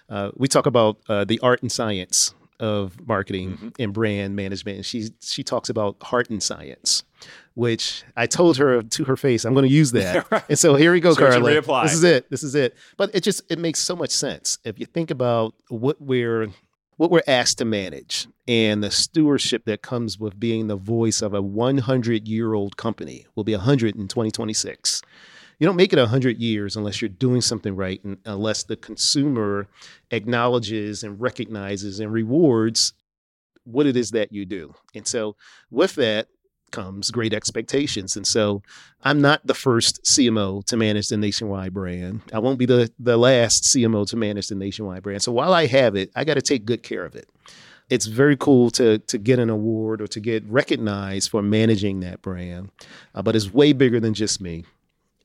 [0.08, 3.74] Uh, we talk about uh, the art and science of marketing Mhm.
[3.80, 7.04] and brand management, and she she talks about heart and science,
[7.54, 10.26] which I told her to her face, I'm going to use that.
[10.50, 11.52] And so here we go, and Carla.
[11.52, 11.84] reapply.
[11.84, 12.30] This is it.
[12.30, 12.76] This is it.
[12.98, 16.50] But it just it makes so much sense if you think about what we're
[16.98, 21.34] what we're asked to manage and the stewardship that comes with being the voice of
[21.34, 25.02] a 100 year old company will be 100 in 2026
[25.60, 29.68] you don't make it 100 years unless you're doing something right and unless the consumer
[30.12, 32.94] acknowledges and recognizes and rewards
[33.64, 34.74] what it is that you do.
[34.94, 35.36] And so
[35.70, 36.28] with that
[36.72, 38.16] comes great expectations.
[38.16, 38.62] And so
[39.04, 42.22] i'm not the first cmo to manage the nationwide brand.
[42.34, 45.22] I won't be the, the last cmo to manage the nationwide brand.
[45.22, 47.30] So while i have it i got to take good care of it.
[47.90, 52.22] It's very cool to to get an award or to get recognized for managing that
[52.22, 52.72] brand
[53.14, 54.66] uh, but it's way bigger than just me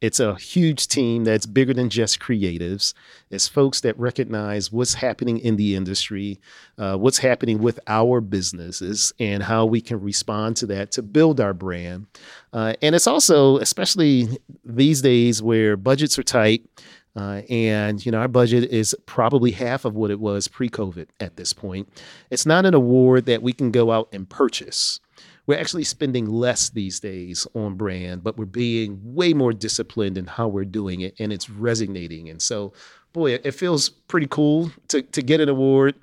[0.01, 2.95] it's a huge team that's bigger than just creatives.
[3.31, 6.41] It's folks that recognize what's happening in the industry,
[6.79, 11.41] uh, what's happening with our businesses, and how we can respond to that to build
[11.41, 12.07] our brand.
[12.53, 14.29] Uh, and it's also, especially
[14.65, 16.65] these days where budgets are tight,
[17.17, 21.37] uh, and you know our budget is probably half of what it was pre-COVID at
[21.37, 21.89] this point.
[22.31, 25.01] It's not an award that we can go out and purchase
[25.51, 30.25] we're actually spending less these days on brand, but we're being way more disciplined in
[30.25, 32.29] how we're doing it, and it's resonating.
[32.29, 32.73] And so,
[33.13, 35.97] boy, it feels pretty cool to to get an award.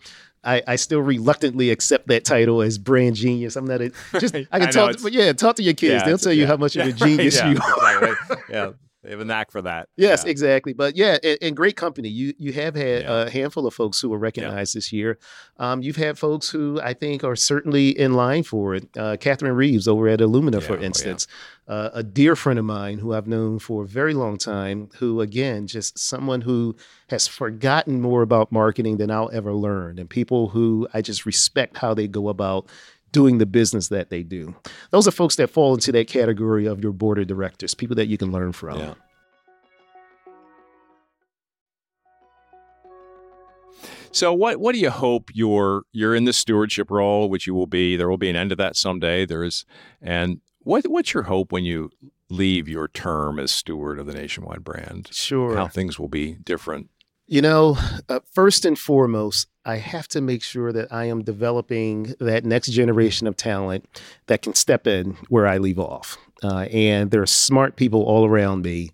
[0.44, 3.56] I, I still reluctantly accept that title as brand genius.
[3.56, 5.76] I'm not a just I I can know, talk, to, but yeah, talk to your
[5.76, 6.02] kids.
[6.02, 8.04] Yeah, They'll tell you how much of a genius right, you are.
[8.12, 8.38] exactly.
[8.50, 8.72] yeah.
[9.04, 9.90] They have a knack for that.
[9.96, 10.32] Yes, yeah.
[10.32, 10.74] exactly.
[10.74, 12.10] But yeah, and, and, great company.
[12.10, 13.24] You you have had yeah.
[13.24, 14.78] a handful of folks who were recognized yeah.
[14.78, 15.20] this year.
[15.58, 18.90] Um, you've had folks who I think are certainly in line for it.
[18.98, 21.28] Uh, Catherine Reeves over at Illumina, for oh, instance,
[21.68, 24.90] oh, uh, a dear friend of mine who I've known for a very long time.
[24.98, 26.76] Who again, just someone who
[27.10, 31.78] has forgotten more about marketing than I'll ever learn, and people who I just respect
[31.78, 32.68] how they go about
[33.12, 34.56] doing the business that they do.
[34.92, 38.08] Those are folks that fall into that category of your board of directors, people that
[38.08, 38.80] you can learn from.
[38.80, 38.94] Yeah.
[44.12, 47.68] So what what do you hope you're you're in the stewardship role, which you will
[47.68, 47.96] be.
[47.96, 49.26] There will be an end to that someday.
[49.26, 49.66] There is
[50.02, 51.92] and what what's your hope when you
[52.30, 55.10] leave your term as steward of the nationwide brand?
[55.12, 55.56] Sure.
[55.56, 56.90] How things will be different.
[57.30, 62.16] You know, uh, first and foremost, I have to make sure that I am developing
[62.22, 63.86] that next generation of talent
[64.28, 66.18] that can step in where I leave off.
[66.42, 68.92] Uh, and there are smart people all around me.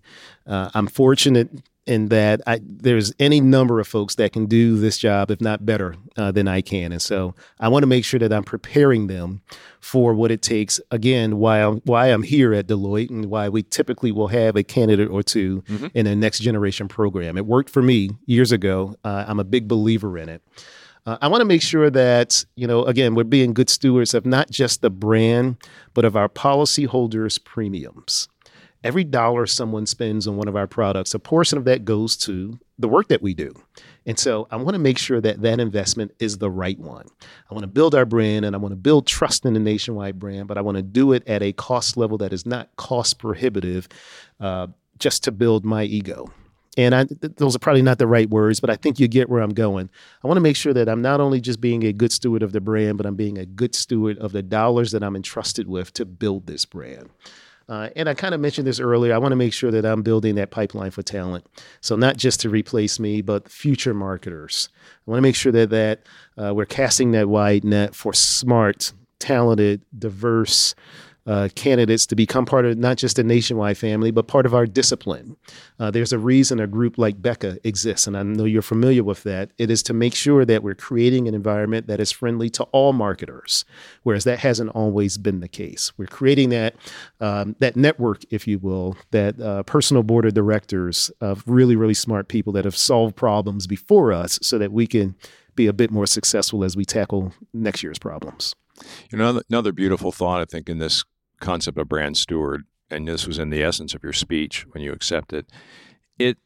[0.48, 1.48] Uh, I'm fortunate
[1.86, 5.66] in that I, there's any number of folks that can do this job, if not
[5.66, 6.92] better, uh, than I can.
[6.92, 9.42] And so I want to make sure that I'm preparing them
[9.80, 10.80] for what it takes.
[10.90, 14.62] Again, why I'm, why I'm here at Deloitte and why we typically will have a
[14.62, 15.86] candidate or 2 mm-hmm.
[15.94, 17.36] in a next generation program.
[17.36, 18.96] It worked for me years ago.
[19.04, 20.42] Uh, I'm a big believer in it.
[21.06, 24.24] Uh, I want to make sure that, you know, again, we're being good stewards of
[24.24, 25.58] not just the brand,
[25.92, 28.28] but of our policyholders' premiums
[28.84, 32.58] every dollar someone spends on one of our products, a portion of that goes to
[32.78, 33.52] the work that we do.
[34.06, 37.06] And so I want to make sure that that investment is the right one.
[37.50, 40.18] I want to build our brand and I want to build trust in the nationwide
[40.18, 43.18] brand, but I want to do it at a cost level that is not cost
[43.18, 43.88] prohibitive
[44.38, 44.66] uh,
[44.98, 46.30] just to build my ego.
[46.76, 49.30] And I, th- those are probably not the right words, but I think you get
[49.30, 49.88] where I'm going.
[50.22, 52.52] I want to make sure that I'm not only just being a good steward of
[52.52, 55.92] the brand, but I'm being a good steward of the dollars that I'm entrusted with
[55.94, 57.10] to build this brand.
[57.68, 59.14] Uh, and I kind of mentioned this earlier.
[59.14, 61.46] I want to make sure that I'm building that pipeline for talent.
[61.80, 64.68] So not just to replace me, but future marketers.
[65.06, 66.02] I want to make sure that that
[66.36, 70.74] uh, we're casting that wide net for smart, talented, diverse,
[71.26, 74.66] uh, candidates to become part of not just a nationwide family, but part of our
[74.66, 75.36] discipline.
[75.78, 79.22] Uh, there's a reason a group like BECA exists, and I know you're familiar with
[79.22, 79.50] that.
[79.58, 82.92] It is to make sure that we're creating an environment that is friendly to all
[82.92, 83.64] marketers,
[84.02, 85.92] whereas that hasn't always been the case.
[85.96, 86.74] We're creating that
[87.20, 91.94] um, that network, if you will, that uh, personal board of directors of really, really
[91.94, 95.14] smart people that have solved problems before us, so that we can
[95.54, 98.54] be a bit more successful as we tackle next year's problems.
[99.10, 101.04] You know, another beautiful thought I think in this
[101.44, 104.92] concept of brand steward, and this was in the essence of your speech when you
[104.92, 105.46] accept it,
[106.18, 106.38] it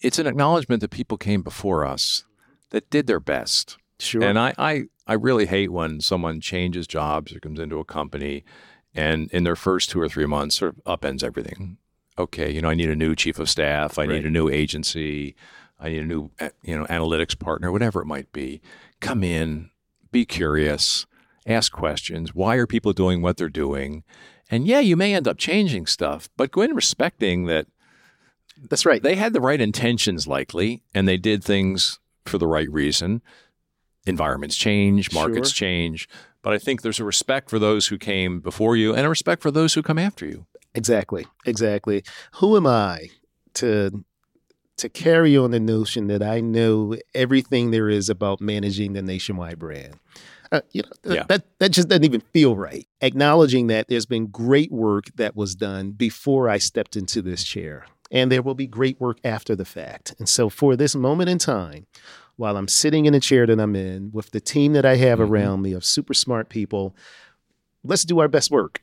[0.00, 2.24] it's an acknowledgement that people came before us
[2.70, 3.78] that did their best.
[3.98, 4.22] Sure.
[4.22, 8.44] And I, I, I really hate when someone changes jobs or comes into a company
[8.94, 11.78] and in their first two or three months sort of upends everything.
[12.18, 14.10] Okay, you know, I need a new chief of staff, I right.
[14.10, 15.36] need a new agency,
[15.78, 18.60] I need a new eh, you know analytics partner, whatever it might be.
[19.00, 19.70] Come in,
[20.10, 21.06] be curious,
[21.46, 22.34] ask questions.
[22.34, 24.04] Why are people doing what they're doing?
[24.50, 27.66] And yeah, you may end up changing stuff, but go in respecting that.
[28.68, 29.02] That's right.
[29.02, 33.22] They had the right intentions, likely, and they did things for the right reason.
[34.06, 35.66] Environments change, markets sure.
[35.66, 36.08] change,
[36.42, 39.42] but I think there's a respect for those who came before you and a respect
[39.42, 40.46] for those who come after you.
[40.74, 41.26] Exactly.
[41.44, 42.02] Exactly.
[42.34, 43.10] Who am I
[43.54, 44.04] to
[44.78, 49.58] to carry on the notion that I know everything there is about managing the nationwide
[49.58, 49.98] brand?
[50.50, 51.24] Uh, you know, yeah.
[51.28, 52.86] that that just doesn't even feel right.
[53.00, 57.86] Acknowledging that there's been great work that was done before I stepped into this chair,
[58.10, 60.14] and there will be great work after the fact.
[60.18, 61.86] And so, for this moment in time,
[62.36, 65.18] while I'm sitting in the chair that I'm in with the team that I have
[65.18, 65.32] mm-hmm.
[65.32, 66.96] around me of super smart people,
[67.84, 68.80] let's do our best work,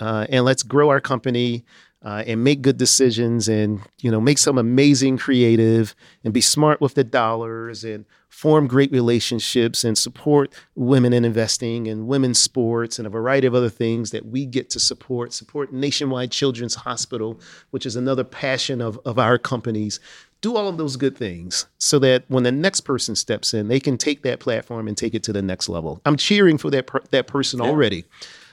[0.00, 1.64] uh, and let's grow our company
[2.02, 5.94] uh, and make good decisions and you know make some amazing creative
[6.24, 11.88] and be smart with the dollars and form great relationships and support women in investing
[11.88, 15.72] and women's sports and a variety of other things that we get to support support
[15.72, 17.38] nationwide children's hospital
[17.70, 20.00] which is another passion of, of our companies.
[20.40, 23.80] Do all of those good things so that when the next person steps in they
[23.80, 26.00] can take that platform and take it to the next level.
[26.06, 27.68] I'm cheering for that per- that person yeah.
[27.68, 28.04] already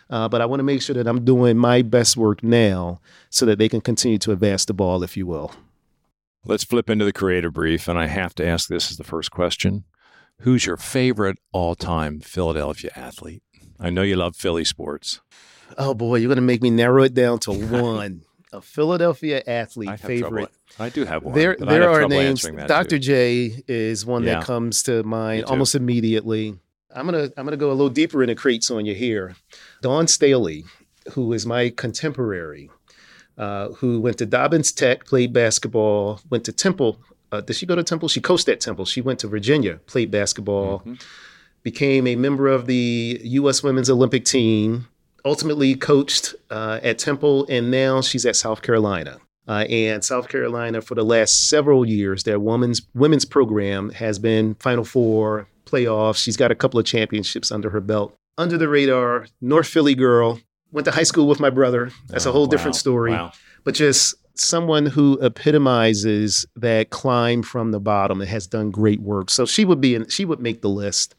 [0.09, 3.45] uh, but I want to make sure that I'm doing my best work now so
[3.45, 5.53] that they can continue to advance the ball, if you will.
[6.45, 7.87] Let's flip into the creative brief.
[7.87, 9.83] And I have to ask this as the first question
[10.41, 13.43] Who's your favorite all time Philadelphia athlete?
[13.79, 15.19] I know you love Philly sports.
[15.77, 17.51] Oh, boy, you're going to make me narrow it down to
[17.81, 18.21] one.
[18.53, 20.49] a Philadelphia athlete favorite.
[20.69, 20.85] Trouble.
[20.85, 21.35] I do have one.
[21.35, 22.43] There, there are names.
[22.43, 22.91] Dr.
[22.91, 22.99] Too.
[22.99, 24.35] J is one yeah.
[24.35, 26.57] that comes to mind almost immediately.
[26.89, 29.35] I'm gonna I'm gonna go a little deeper in the crates on you here.
[29.81, 30.65] Dawn Staley,
[31.13, 32.69] who is my contemporary,
[33.37, 36.99] uh, who went to Dobbins Tech, played basketball, went to Temple.
[37.31, 38.09] Uh, did she go to Temple?
[38.09, 38.85] She coached at Temple.
[38.85, 40.95] She went to Virginia, played basketball, mm-hmm.
[41.63, 43.61] became a member of the U.S.
[43.61, 44.87] Women's Olympic team,
[45.23, 49.19] ultimately coached uh, at Temple, and now she's at South Carolina.
[49.47, 54.55] Uh, and South Carolina, for the last several years, their women's women's program has been
[54.55, 56.17] Final Four playoffs.
[56.17, 58.13] She's got a couple of championships under her belt.
[58.37, 60.39] Under the radar, North Philly girl.
[60.71, 61.91] Went to high school with my brother.
[62.07, 62.49] That's oh, a whole wow.
[62.49, 63.11] different story.
[63.11, 63.31] Wow.
[63.63, 69.29] But just someone who epitomizes that climb from the bottom and has done great work.
[69.29, 71.15] So she would be in, she would make the list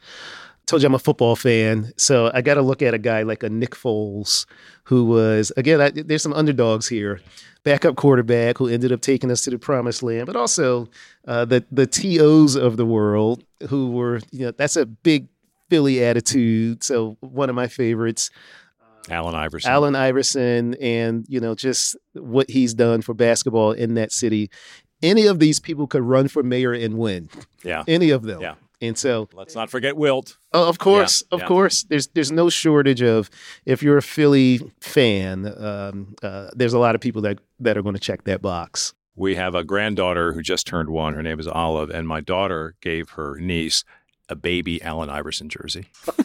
[0.69, 3.43] told you I'm a football fan, so I got to look at a guy like
[3.43, 4.47] a Nick Foles,
[4.85, 5.81] who was again.
[5.81, 7.21] I, there's some underdogs here,
[7.65, 10.89] backup quarterback who ended up taking us to the promised land, but also
[11.27, 15.29] uh, the the tos of the world who were you know that's a big
[15.69, 16.83] Philly attitude.
[16.83, 18.31] So one of my favorites.
[19.11, 19.71] Allen Iverson.
[19.71, 24.51] Allen Iverson, and you know just what he's done for basketball in that city.
[25.03, 27.31] Any of these people could run for mayor and win.
[27.65, 28.41] Yeah, any of them.
[28.41, 28.55] Yeah.
[28.81, 30.37] And so let's not forget Wilt.
[30.53, 31.47] Oh, of course, yeah, of yeah.
[31.47, 31.83] course.
[31.85, 33.29] There's there's no shortage of
[33.65, 37.83] if you're a Philly fan, um, uh, there's a lot of people that that are
[37.83, 38.95] going to check that box.
[39.17, 41.15] We have a granddaughter who just turned one.
[41.15, 43.83] Her name is Olive, and my daughter gave her niece
[44.29, 45.87] a baby Allen Iverson jersey.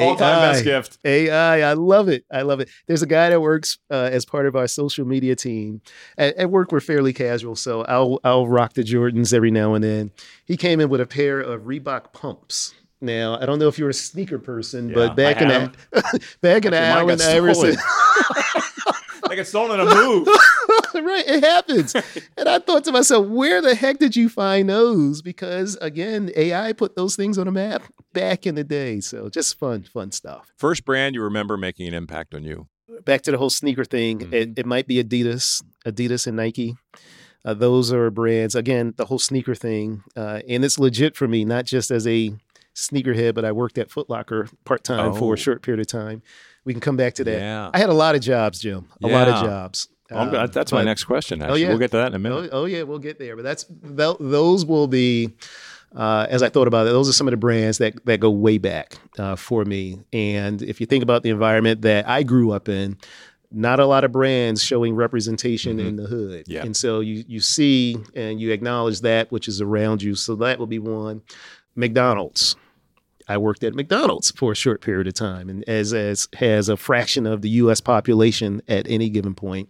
[0.00, 0.98] All time best gift.
[1.04, 2.24] AI, I love it.
[2.32, 2.68] I love it.
[2.86, 5.80] There's a guy that works uh, as part of our social media team.
[6.18, 9.84] At, at, work, we're fairly casual, so I'll I'll rock the Jordans every now and
[9.84, 10.10] then.
[10.44, 12.74] He came in with a pair of Reebok pumps.
[13.00, 15.74] Now, I don't know if you're a sneaker person, yeah, but back in that
[16.40, 17.76] back in the Allen Iverson.
[19.28, 20.28] like it's stolen in a move.
[21.02, 21.94] right, it happens.
[22.36, 25.22] and I thought to myself, where the heck did you find those?
[25.22, 27.82] Because again, AI put those things on a map
[28.12, 29.00] back in the day.
[29.00, 30.52] So just fun, fun stuff.
[30.56, 32.68] First brand you remember making an impact on you?
[33.04, 34.20] Back to the whole sneaker thing.
[34.20, 34.34] Mm-hmm.
[34.34, 36.76] It, it, might be Adidas, Adidas and Nike.
[37.44, 38.54] Uh, those are brands.
[38.54, 42.32] Again, the whole sneaker thing, uh, and it's legit for me, not just as a
[42.74, 45.14] sneakerhead, but I worked at Foot Locker part time oh.
[45.14, 45.36] for a oh.
[45.36, 46.22] short period of time.
[46.64, 47.38] We can come back to that.
[47.38, 47.70] Yeah.
[47.72, 48.86] I had a lot of jobs, Jim.
[49.02, 49.18] A yeah.
[49.18, 49.88] lot of jobs.
[50.10, 51.40] Um, that's my next question.
[51.40, 51.62] Oh, actually.
[51.62, 52.50] Oh yeah, we'll get to that in a minute.
[52.52, 53.36] Oh, oh yeah, we'll get there.
[53.36, 55.34] But that's those will be.
[55.94, 58.30] Uh, as I thought about it, those are some of the brands that that go
[58.30, 60.00] way back uh, for me.
[60.12, 62.98] And if you think about the environment that I grew up in,
[63.52, 65.86] not a lot of brands showing representation mm-hmm.
[65.86, 66.44] in the hood.
[66.48, 66.64] Yeah.
[66.64, 70.16] And so you you see and you acknowledge that which is around you.
[70.16, 71.22] So that will be one.
[71.76, 72.56] McDonald's.
[73.28, 76.76] I worked at McDonald's for a short period of time, and as as has a
[76.76, 77.80] fraction of the U.S.
[77.80, 79.68] population at any given point,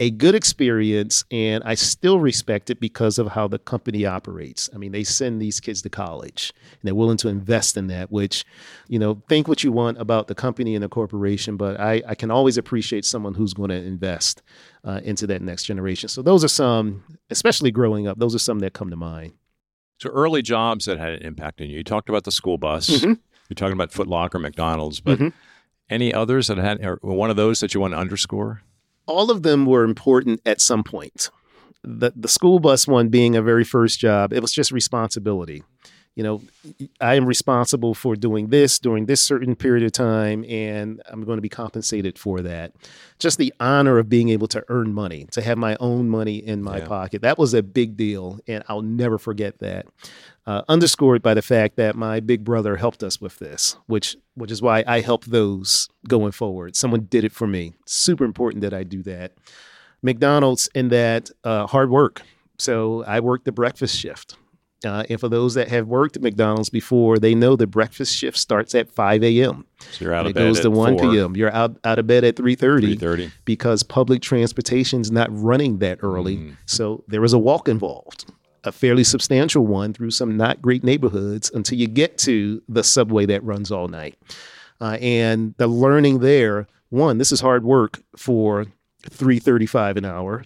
[0.00, 4.68] a good experience, and I still respect it because of how the company operates.
[4.74, 8.10] I mean, they send these kids to college, and they're willing to invest in that.
[8.10, 8.44] Which,
[8.88, 12.14] you know, think what you want about the company and the corporation, but I, I
[12.14, 14.42] can always appreciate someone who's going to invest
[14.84, 16.08] uh, into that next generation.
[16.08, 19.34] So those are some, especially growing up, those are some that come to mind.
[19.98, 21.78] So early jobs that had an impact on you.
[21.78, 22.88] You talked about the school bus.
[22.88, 23.14] Mm-hmm.
[23.48, 25.28] You're talking about Foot Locker, McDonald's, but mm-hmm.
[25.90, 28.62] any others that had, or one of those that you want to underscore?
[29.06, 31.30] All of them were important at some point.
[31.82, 35.62] The the school bus one being a very first job, it was just responsibility
[36.14, 36.40] you know,
[37.00, 41.38] I am responsible for doing this during this certain period of time, and I'm going
[41.38, 42.72] to be compensated for that.
[43.18, 46.62] Just the honor of being able to earn money, to have my own money in
[46.62, 46.86] my yeah.
[46.86, 49.86] pocket, that was a big deal, and I'll never forget that.
[50.46, 54.50] Uh, underscored by the fact that my big brother helped us with this, which which
[54.50, 56.76] is why I help those going forward.
[56.76, 57.72] Someone did it for me.
[57.86, 59.32] Super important that I do that.
[60.02, 62.20] McDonald's in that uh, hard work.
[62.58, 64.36] So I worked the breakfast shift.
[64.84, 68.36] Uh, and for those that have worked at McDonald's before, they know the breakfast shift
[68.36, 69.66] starts at 5 a.m.
[69.92, 70.42] So you're out of bed.
[70.42, 71.10] It goes to 1 4.
[71.10, 71.36] p.m.
[71.36, 72.96] You're out, out of bed at 3.30.
[72.98, 73.32] 3.30.
[73.44, 76.36] Because public transportation's not running that early.
[76.36, 76.56] Mm.
[76.66, 78.30] So there is a walk involved,
[78.64, 83.26] a fairly substantial one through some not great neighborhoods until you get to the subway
[83.26, 84.16] that runs all night.
[84.80, 88.66] Uh, and the learning there, one, this is hard work for
[89.08, 90.44] 335 an hour.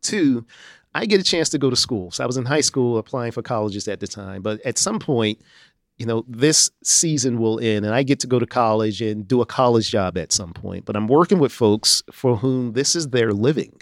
[0.00, 0.46] Two,
[0.94, 2.10] I get a chance to go to school.
[2.10, 2.64] So I was in high mm.
[2.64, 4.42] school applying for colleges at the time.
[4.42, 5.40] But at some point,
[5.98, 9.40] you know, this season will end and I get to go to college and do
[9.40, 10.84] a college job at some point.
[10.84, 13.80] But I'm working with folks for whom this is their living.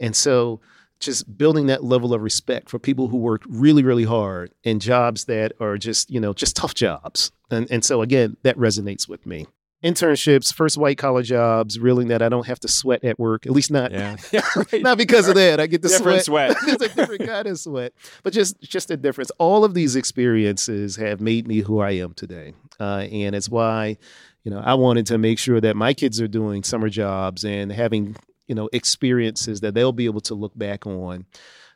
[0.00, 0.60] And so
[0.98, 5.26] just building that level of respect for people who work really, really hard in jobs
[5.26, 7.30] that are just, you know, just tough jobs.
[7.50, 9.46] And, and so again, that resonates with me.
[9.84, 13.46] Internships, first white collar jobs, realizing that I don't have to sweat at work.
[13.46, 14.16] At least not, Yeah.
[14.74, 15.60] not because of that.
[15.60, 16.56] I get to Different sweat.
[16.58, 16.68] sweat.
[16.82, 19.30] it's a different kind of sweat, but just just a difference.
[19.38, 23.96] All of these experiences have made me who I am today, uh, and it's why
[24.44, 27.70] you know I wanted to make sure that my kids are doing summer jobs and
[27.70, 28.16] having
[28.48, 31.26] you know experiences that they'll be able to look back on.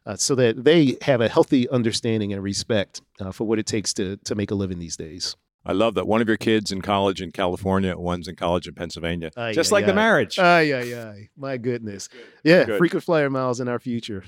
[0.06, 3.92] Uh, so that they have a healthy understanding and respect uh, for what it takes
[3.92, 5.36] to to make a living these days.
[5.64, 8.74] I love that one of your kids in college in California, one's in college in
[8.74, 9.30] Pennsylvania.
[9.36, 10.38] Ay, Just ay, like the marriage.
[10.38, 11.28] Ay, ay, ay.
[11.36, 12.08] My goodness.
[12.42, 12.78] Yeah, Good.
[12.78, 14.24] frequent flyer miles in our future.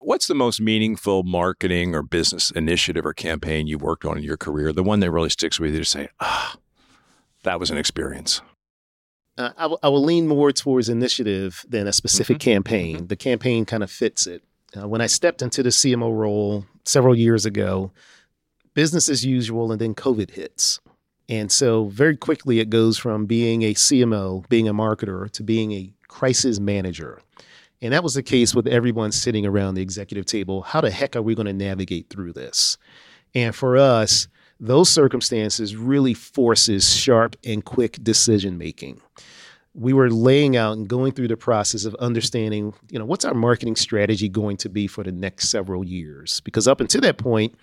[0.00, 4.36] What's the most meaningful marketing or business initiative or campaign you've worked on in your
[4.36, 4.72] career?
[4.72, 6.56] The one that really sticks with you to say, ah,
[7.44, 8.40] that was an experience.
[9.38, 13.06] Uh, I, will- lean more towards initiative than a specific campaign.
[13.06, 14.42] The campaign kind of fits it.
[14.76, 17.92] Uh, when I stepped into the CMO role several years ago,
[18.74, 20.80] business as usual, and then COVID hits.
[21.28, 25.72] And so very quickly it goes from being a CMO, being a marketer, to being
[25.72, 27.20] a crisis manager.
[27.80, 30.62] And that was the case with everyone sitting around the executive table.
[30.62, 32.76] How the heck are we going to navigate through this?
[33.34, 34.28] And for us,
[34.60, 39.00] those circumstances really forces sharp and quick decision making.
[39.74, 43.32] We were laying out and going through the process of understanding, you know, what's our
[43.32, 46.40] marketing strategy going to be for the next several years?
[46.40, 47.54] Because up until that point,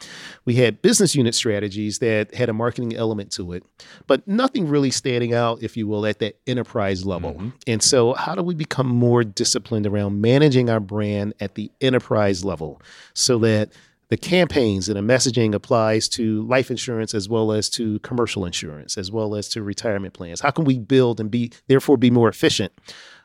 [0.45, 3.63] we had business unit strategies that had a marketing element to it,
[4.07, 7.33] but nothing really standing out, if you will, at that enterprise level.
[7.33, 7.49] Mm-hmm.
[7.67, 12.43] And so, how do we become more disciplined around managing our brand at the enterprise
[12.43, 12.81] level
[13.13, 13.69] so that
[14.09, 18.97] the campaigns and the messaging applies to life insurance as well as to commercial insurance
[18.97, 20.41] as well as to retirement plans.
[20.41, 22.73] How can we build and be therefore be more efficient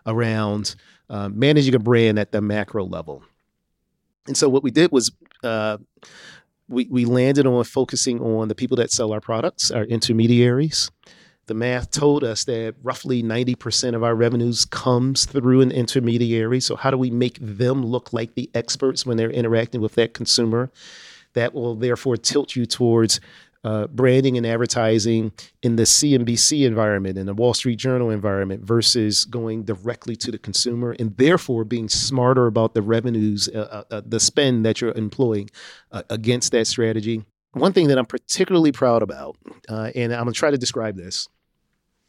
[0.06, 0.76] around
[1.08, 3.22] uh, managing a brand at the macro level?
[4.26, 5.10] And so what we did was
[5.42, 5.78] uh,
[6.68, 10.90] we, we landed on focusing on the people that sell our products our intermediaries
[11.46, 16.60] the math told us that roughly 90% of our revenues comes through an intermediary.
[16.60, 20.14] So how do we make them look like the experts when they're interacting with that
[20.14, 20.70] consumer?
[21.34, 23.20] That will therefore tilt you towards
[23.64, 25.32] uh, branding and advertising
[25.62, 30.38] in the CNBC environment, in the Wall Street Journal environment, versus going directly to the
[30.38, 35.48] consumer, and therefore being smarter about the revenues, uh, uh, the spend that you're employing
[35.92, 37.24] uh, against that strategy.
[37.52, 39.36] One thing that I'm particularly proud about,
[39.68, 41.28] uh, and I'm to try to describe this,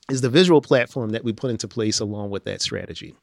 [0.09, 3.15] is the visual platform that we put into place along with that strategy.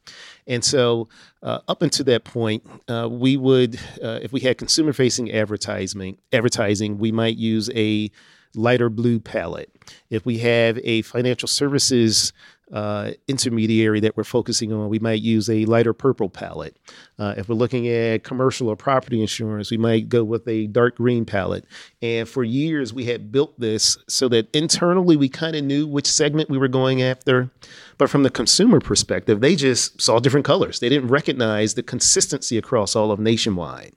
[0.46, 1.08] And so,
[1.42, 6.18] uh, up until that point, uh, we would, uh, if we had consumer facing advertising,
[6.32, 8.10] advertising, we might use a
[8.54, 9.70] lighter blue palette.
[10.10, 12.32] If we have a financial services
[12.72, 16.76] uh, intermediary that we're focusing on, we might use a lighter purple palette.
[17.18, 20.96] Uh, if we're looking at commercial or property insurance, we might go with a dark
[20.96, 21.66] green palette.
[22.00, 26.06] And for years, we had built this so that internally we kind of knew which
[26.06, 27.50] segment we were going after.
[27.98, 30.80] But from the consumer perspective, they just saw different colors.
[30.80, 33.92] They didn't recognize the consistency across all of nationwide.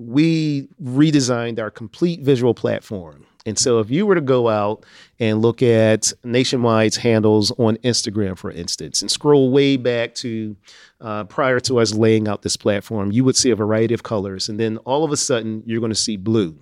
[0.00, 3.26] We redesigned our complete visual platform.
[3.46, 4.84] And so, if you were to go out
[5.18, 10.56] and look at Nationwide's handles on Instagram, for instance, and scroll way back to
[11.00, 14.48] uh, prior to us laying out this platform, you would see a variety of colors.
[14.48, 16.58] And then all of a sudden, you're going to see blue.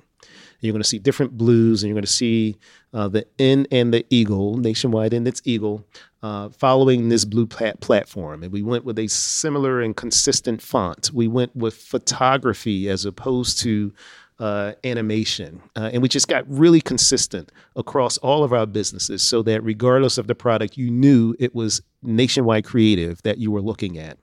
[0.61, 2.57] You're going to see different blues, and you're going to see
[2.93, 5.85] uh, the N and the eagle, nationwide and its eagle,
[6.23, 8.43] uh, following this blue plat- platform.
[8.43, 11.11] And we went with a similar and consistent font.
[11.13, 13.93] We went with photography as opposed to
[14.41, 15.61] uh, animation.
[15.75, 20.19] Uh, and we just got really consistent across all of our businesses so that regardless
[20.19, 24.17] of the product, you knew it was nationwide creative that you were looking at.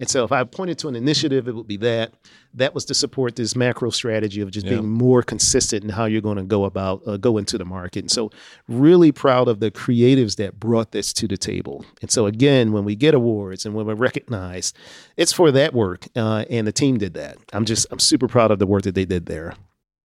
[0.00, 2.12] And so if I pointed to an initiative, it would be that.
[2.54, 4.74] That was to support this macro strategy of just Yeah.
[4.74, 8.00] being more consistent in how you're going to go about uh, go into the market.
[8.04, 8.30] And so
[8.68, 11.84] really proud of the creatives that brought this to the table.
[12.00, 14.76] And so again, when we get awards and when we're recognized,
[15.16, 16.06] it's for that work.
[16.14, 17.36] Uh, and the team did that.
[17.52, 19.54] I'm just I'm super proud of the work that they did there.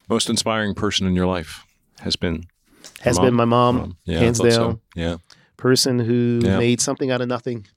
[0.10, 1.64] Most inspiring person in your life
[2.00, 2.46] has been
[3.02, 3.26] Has Mom.
[3.28, 4.60] been my mom, um, yeah, hands thought so.
[4.68, 4.82] down.
[4.96, 5.18] Yeah.
[5.56, 6.58] person who Yeah.
[6.58, 7.68] made something out of nothing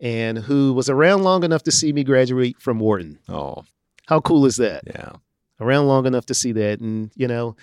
[0.00, 3.18] and who was around long enough to see me graduate from Wharton.
[3.28, 3.64] Oh,
[4.06, 4.82] How cool is that?
[4.86, 5.12] yeah.
[5.60, 6.78] Around long enough to see that.
[6.78, 7.56] And, you know,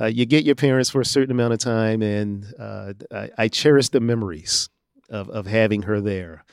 [0.00, 2.00] uh, you get your parents for a certain amount of time.
[2.00, 4.70] And uh, I, I cherish the memories
[5.10, 6.44] of, of having her there.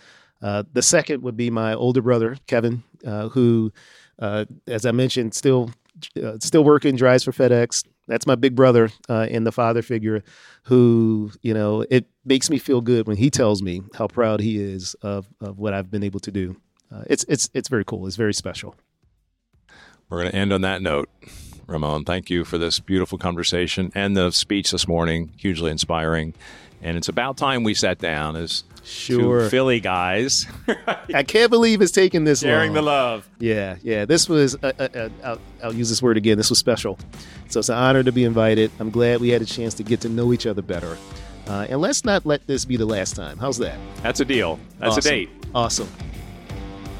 [0.41, 3.71] Uh, the second would be my older brother, Kevin, uh, who,
[4.19, 5.71] uh, as I mentioned, still
[6.21, 7.85] uh, still working, drives for FedEx.
[8.09, 10.23] That's my big brother uh, and the father figure
[10.63, 14.57] who, you know, it makes me feel good when he tells me how proud he
[14.57, 16.57] is of, of what I've been able to do.
[16.91, 18.07] Uh, it's, it's, it's very cool.
[18.07, 18.75] It's very special.
[20.09, 21.07] We're going to end on that note.
[21.67, 25.31] Ramon, thank you for this beautiful conversation and the speech this morning.
[25.37, 26.33] Hugely inspiring.
[26.81, 29.49] And it's about time we sat down as Sure.
[29.49, 30.47] Philly guys
[31.13, 32.49] I can't believe it's taken this long.
[32.51, 33.29] sharing the love.
[33.39, 34.05] Yeah, yeah.
[34.05, 36.37] This was, uh, uh, uh, I'll, I'll use this word again.
[36.37, 36.97] This was special.
[37.49, 38.71] So it's an honor to be invited.
[38.79, 40.97] I'm glad we had a chance to get to know each other better.
[41.47, 43.37] Uh, and let's not let this be the last time.
[43.37, 43.77] How's that?
[44.03, 44.59] That's a deal.
[44.79, 45.07] That's Awesome.
[45.09, 45.29] a date.
[45.55, 45.89] Awesome.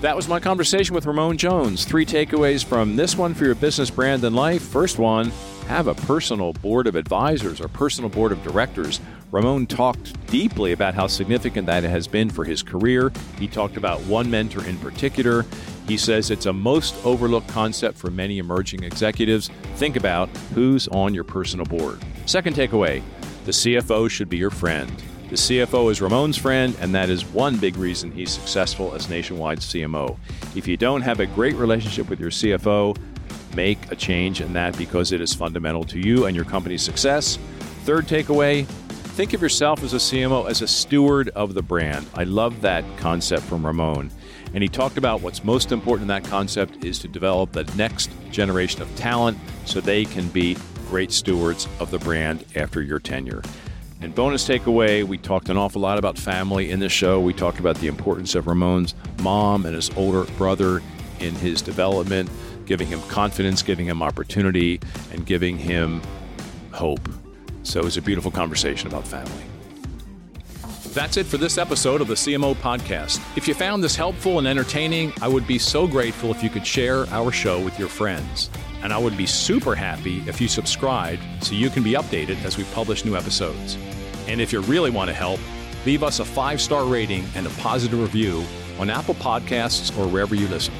[0.01, 1.85] That was my conversation with Ramon Jones.
[1.85, 4.61] Three takeaways from this one for your business brand and life.
[4.61, 5.31] First one,
[5.69, 8.99] have a personal board of advisors or personal board of directors.
[9.29, 13.11] Ramon talked deeply about how significant that has been for his career.
[13.37, 15.45] He talked about one mentor in particular.
[15.87, 19.51] He says it's a most overlooked concept for many emerging executives.
[19.75, 21.99] Think about who's on your personal board.
[22.25, 23.03] Second takeaway,
[23.45, 24.91] the CFO should be your friend.
[25.29, 29.59] The CFO is Ramon's friend, and that is one big reason he's successful as nationwide
[29.59, 30.17] CMO.
[30.55, 32.97] If you don't have a great relationship with your CFO,
[33.55, 37.37] make a change in that because it is fundamental to you and your company's success.
[37.85, 38.67] Third takeaway
[39.19, 42.07] think of yourself as a CMO as a steward of the brand.
[42.13, 44.09] I love that concept from Ramon.
[44.53, 48.09] And he talked about what's most important in that concept is to develop the next
[48.31, 50.55] generation of talent so they can be
[50.87, 53.41] great stewards of the brand after your tenure.
[53.99, 57.19] And bonus takeaway, we talked an awful lot about family in this show.
[57.19, 60.81] We talked about the importance of Ramon's mom and his older brother
[61.19, 62.29] in his development,
[62.69, 64.79] giving him confidence, giving him opportunity,
[65.11, 65.99] and giving him
[66.71, 67.09] hope.
[67.63, 69.43] So it was a beautiful conversation about family.
[70.93, 73.19] That's it for this episode of the CMO Podcast.
[73.35, 76.65] If you found this helpful and entertaining, I would be so grateful if you could
[76.65, 78.51] share our show with your friends.
[78.83, 82.55] And I would be super happy if you subscribed so you can be updated as
[82.55, 83.79] we publish new episodes.
[84.27, 85.39] And if you really want to help,
[85.87, 88.43] leave us a five star rating and a positive review
[88.77, 90.75] on Apple Podcasts or wherever you listen.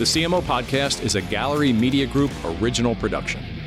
[0.00, 3.59] The CMO Podcast is a Gallery Media Group original production.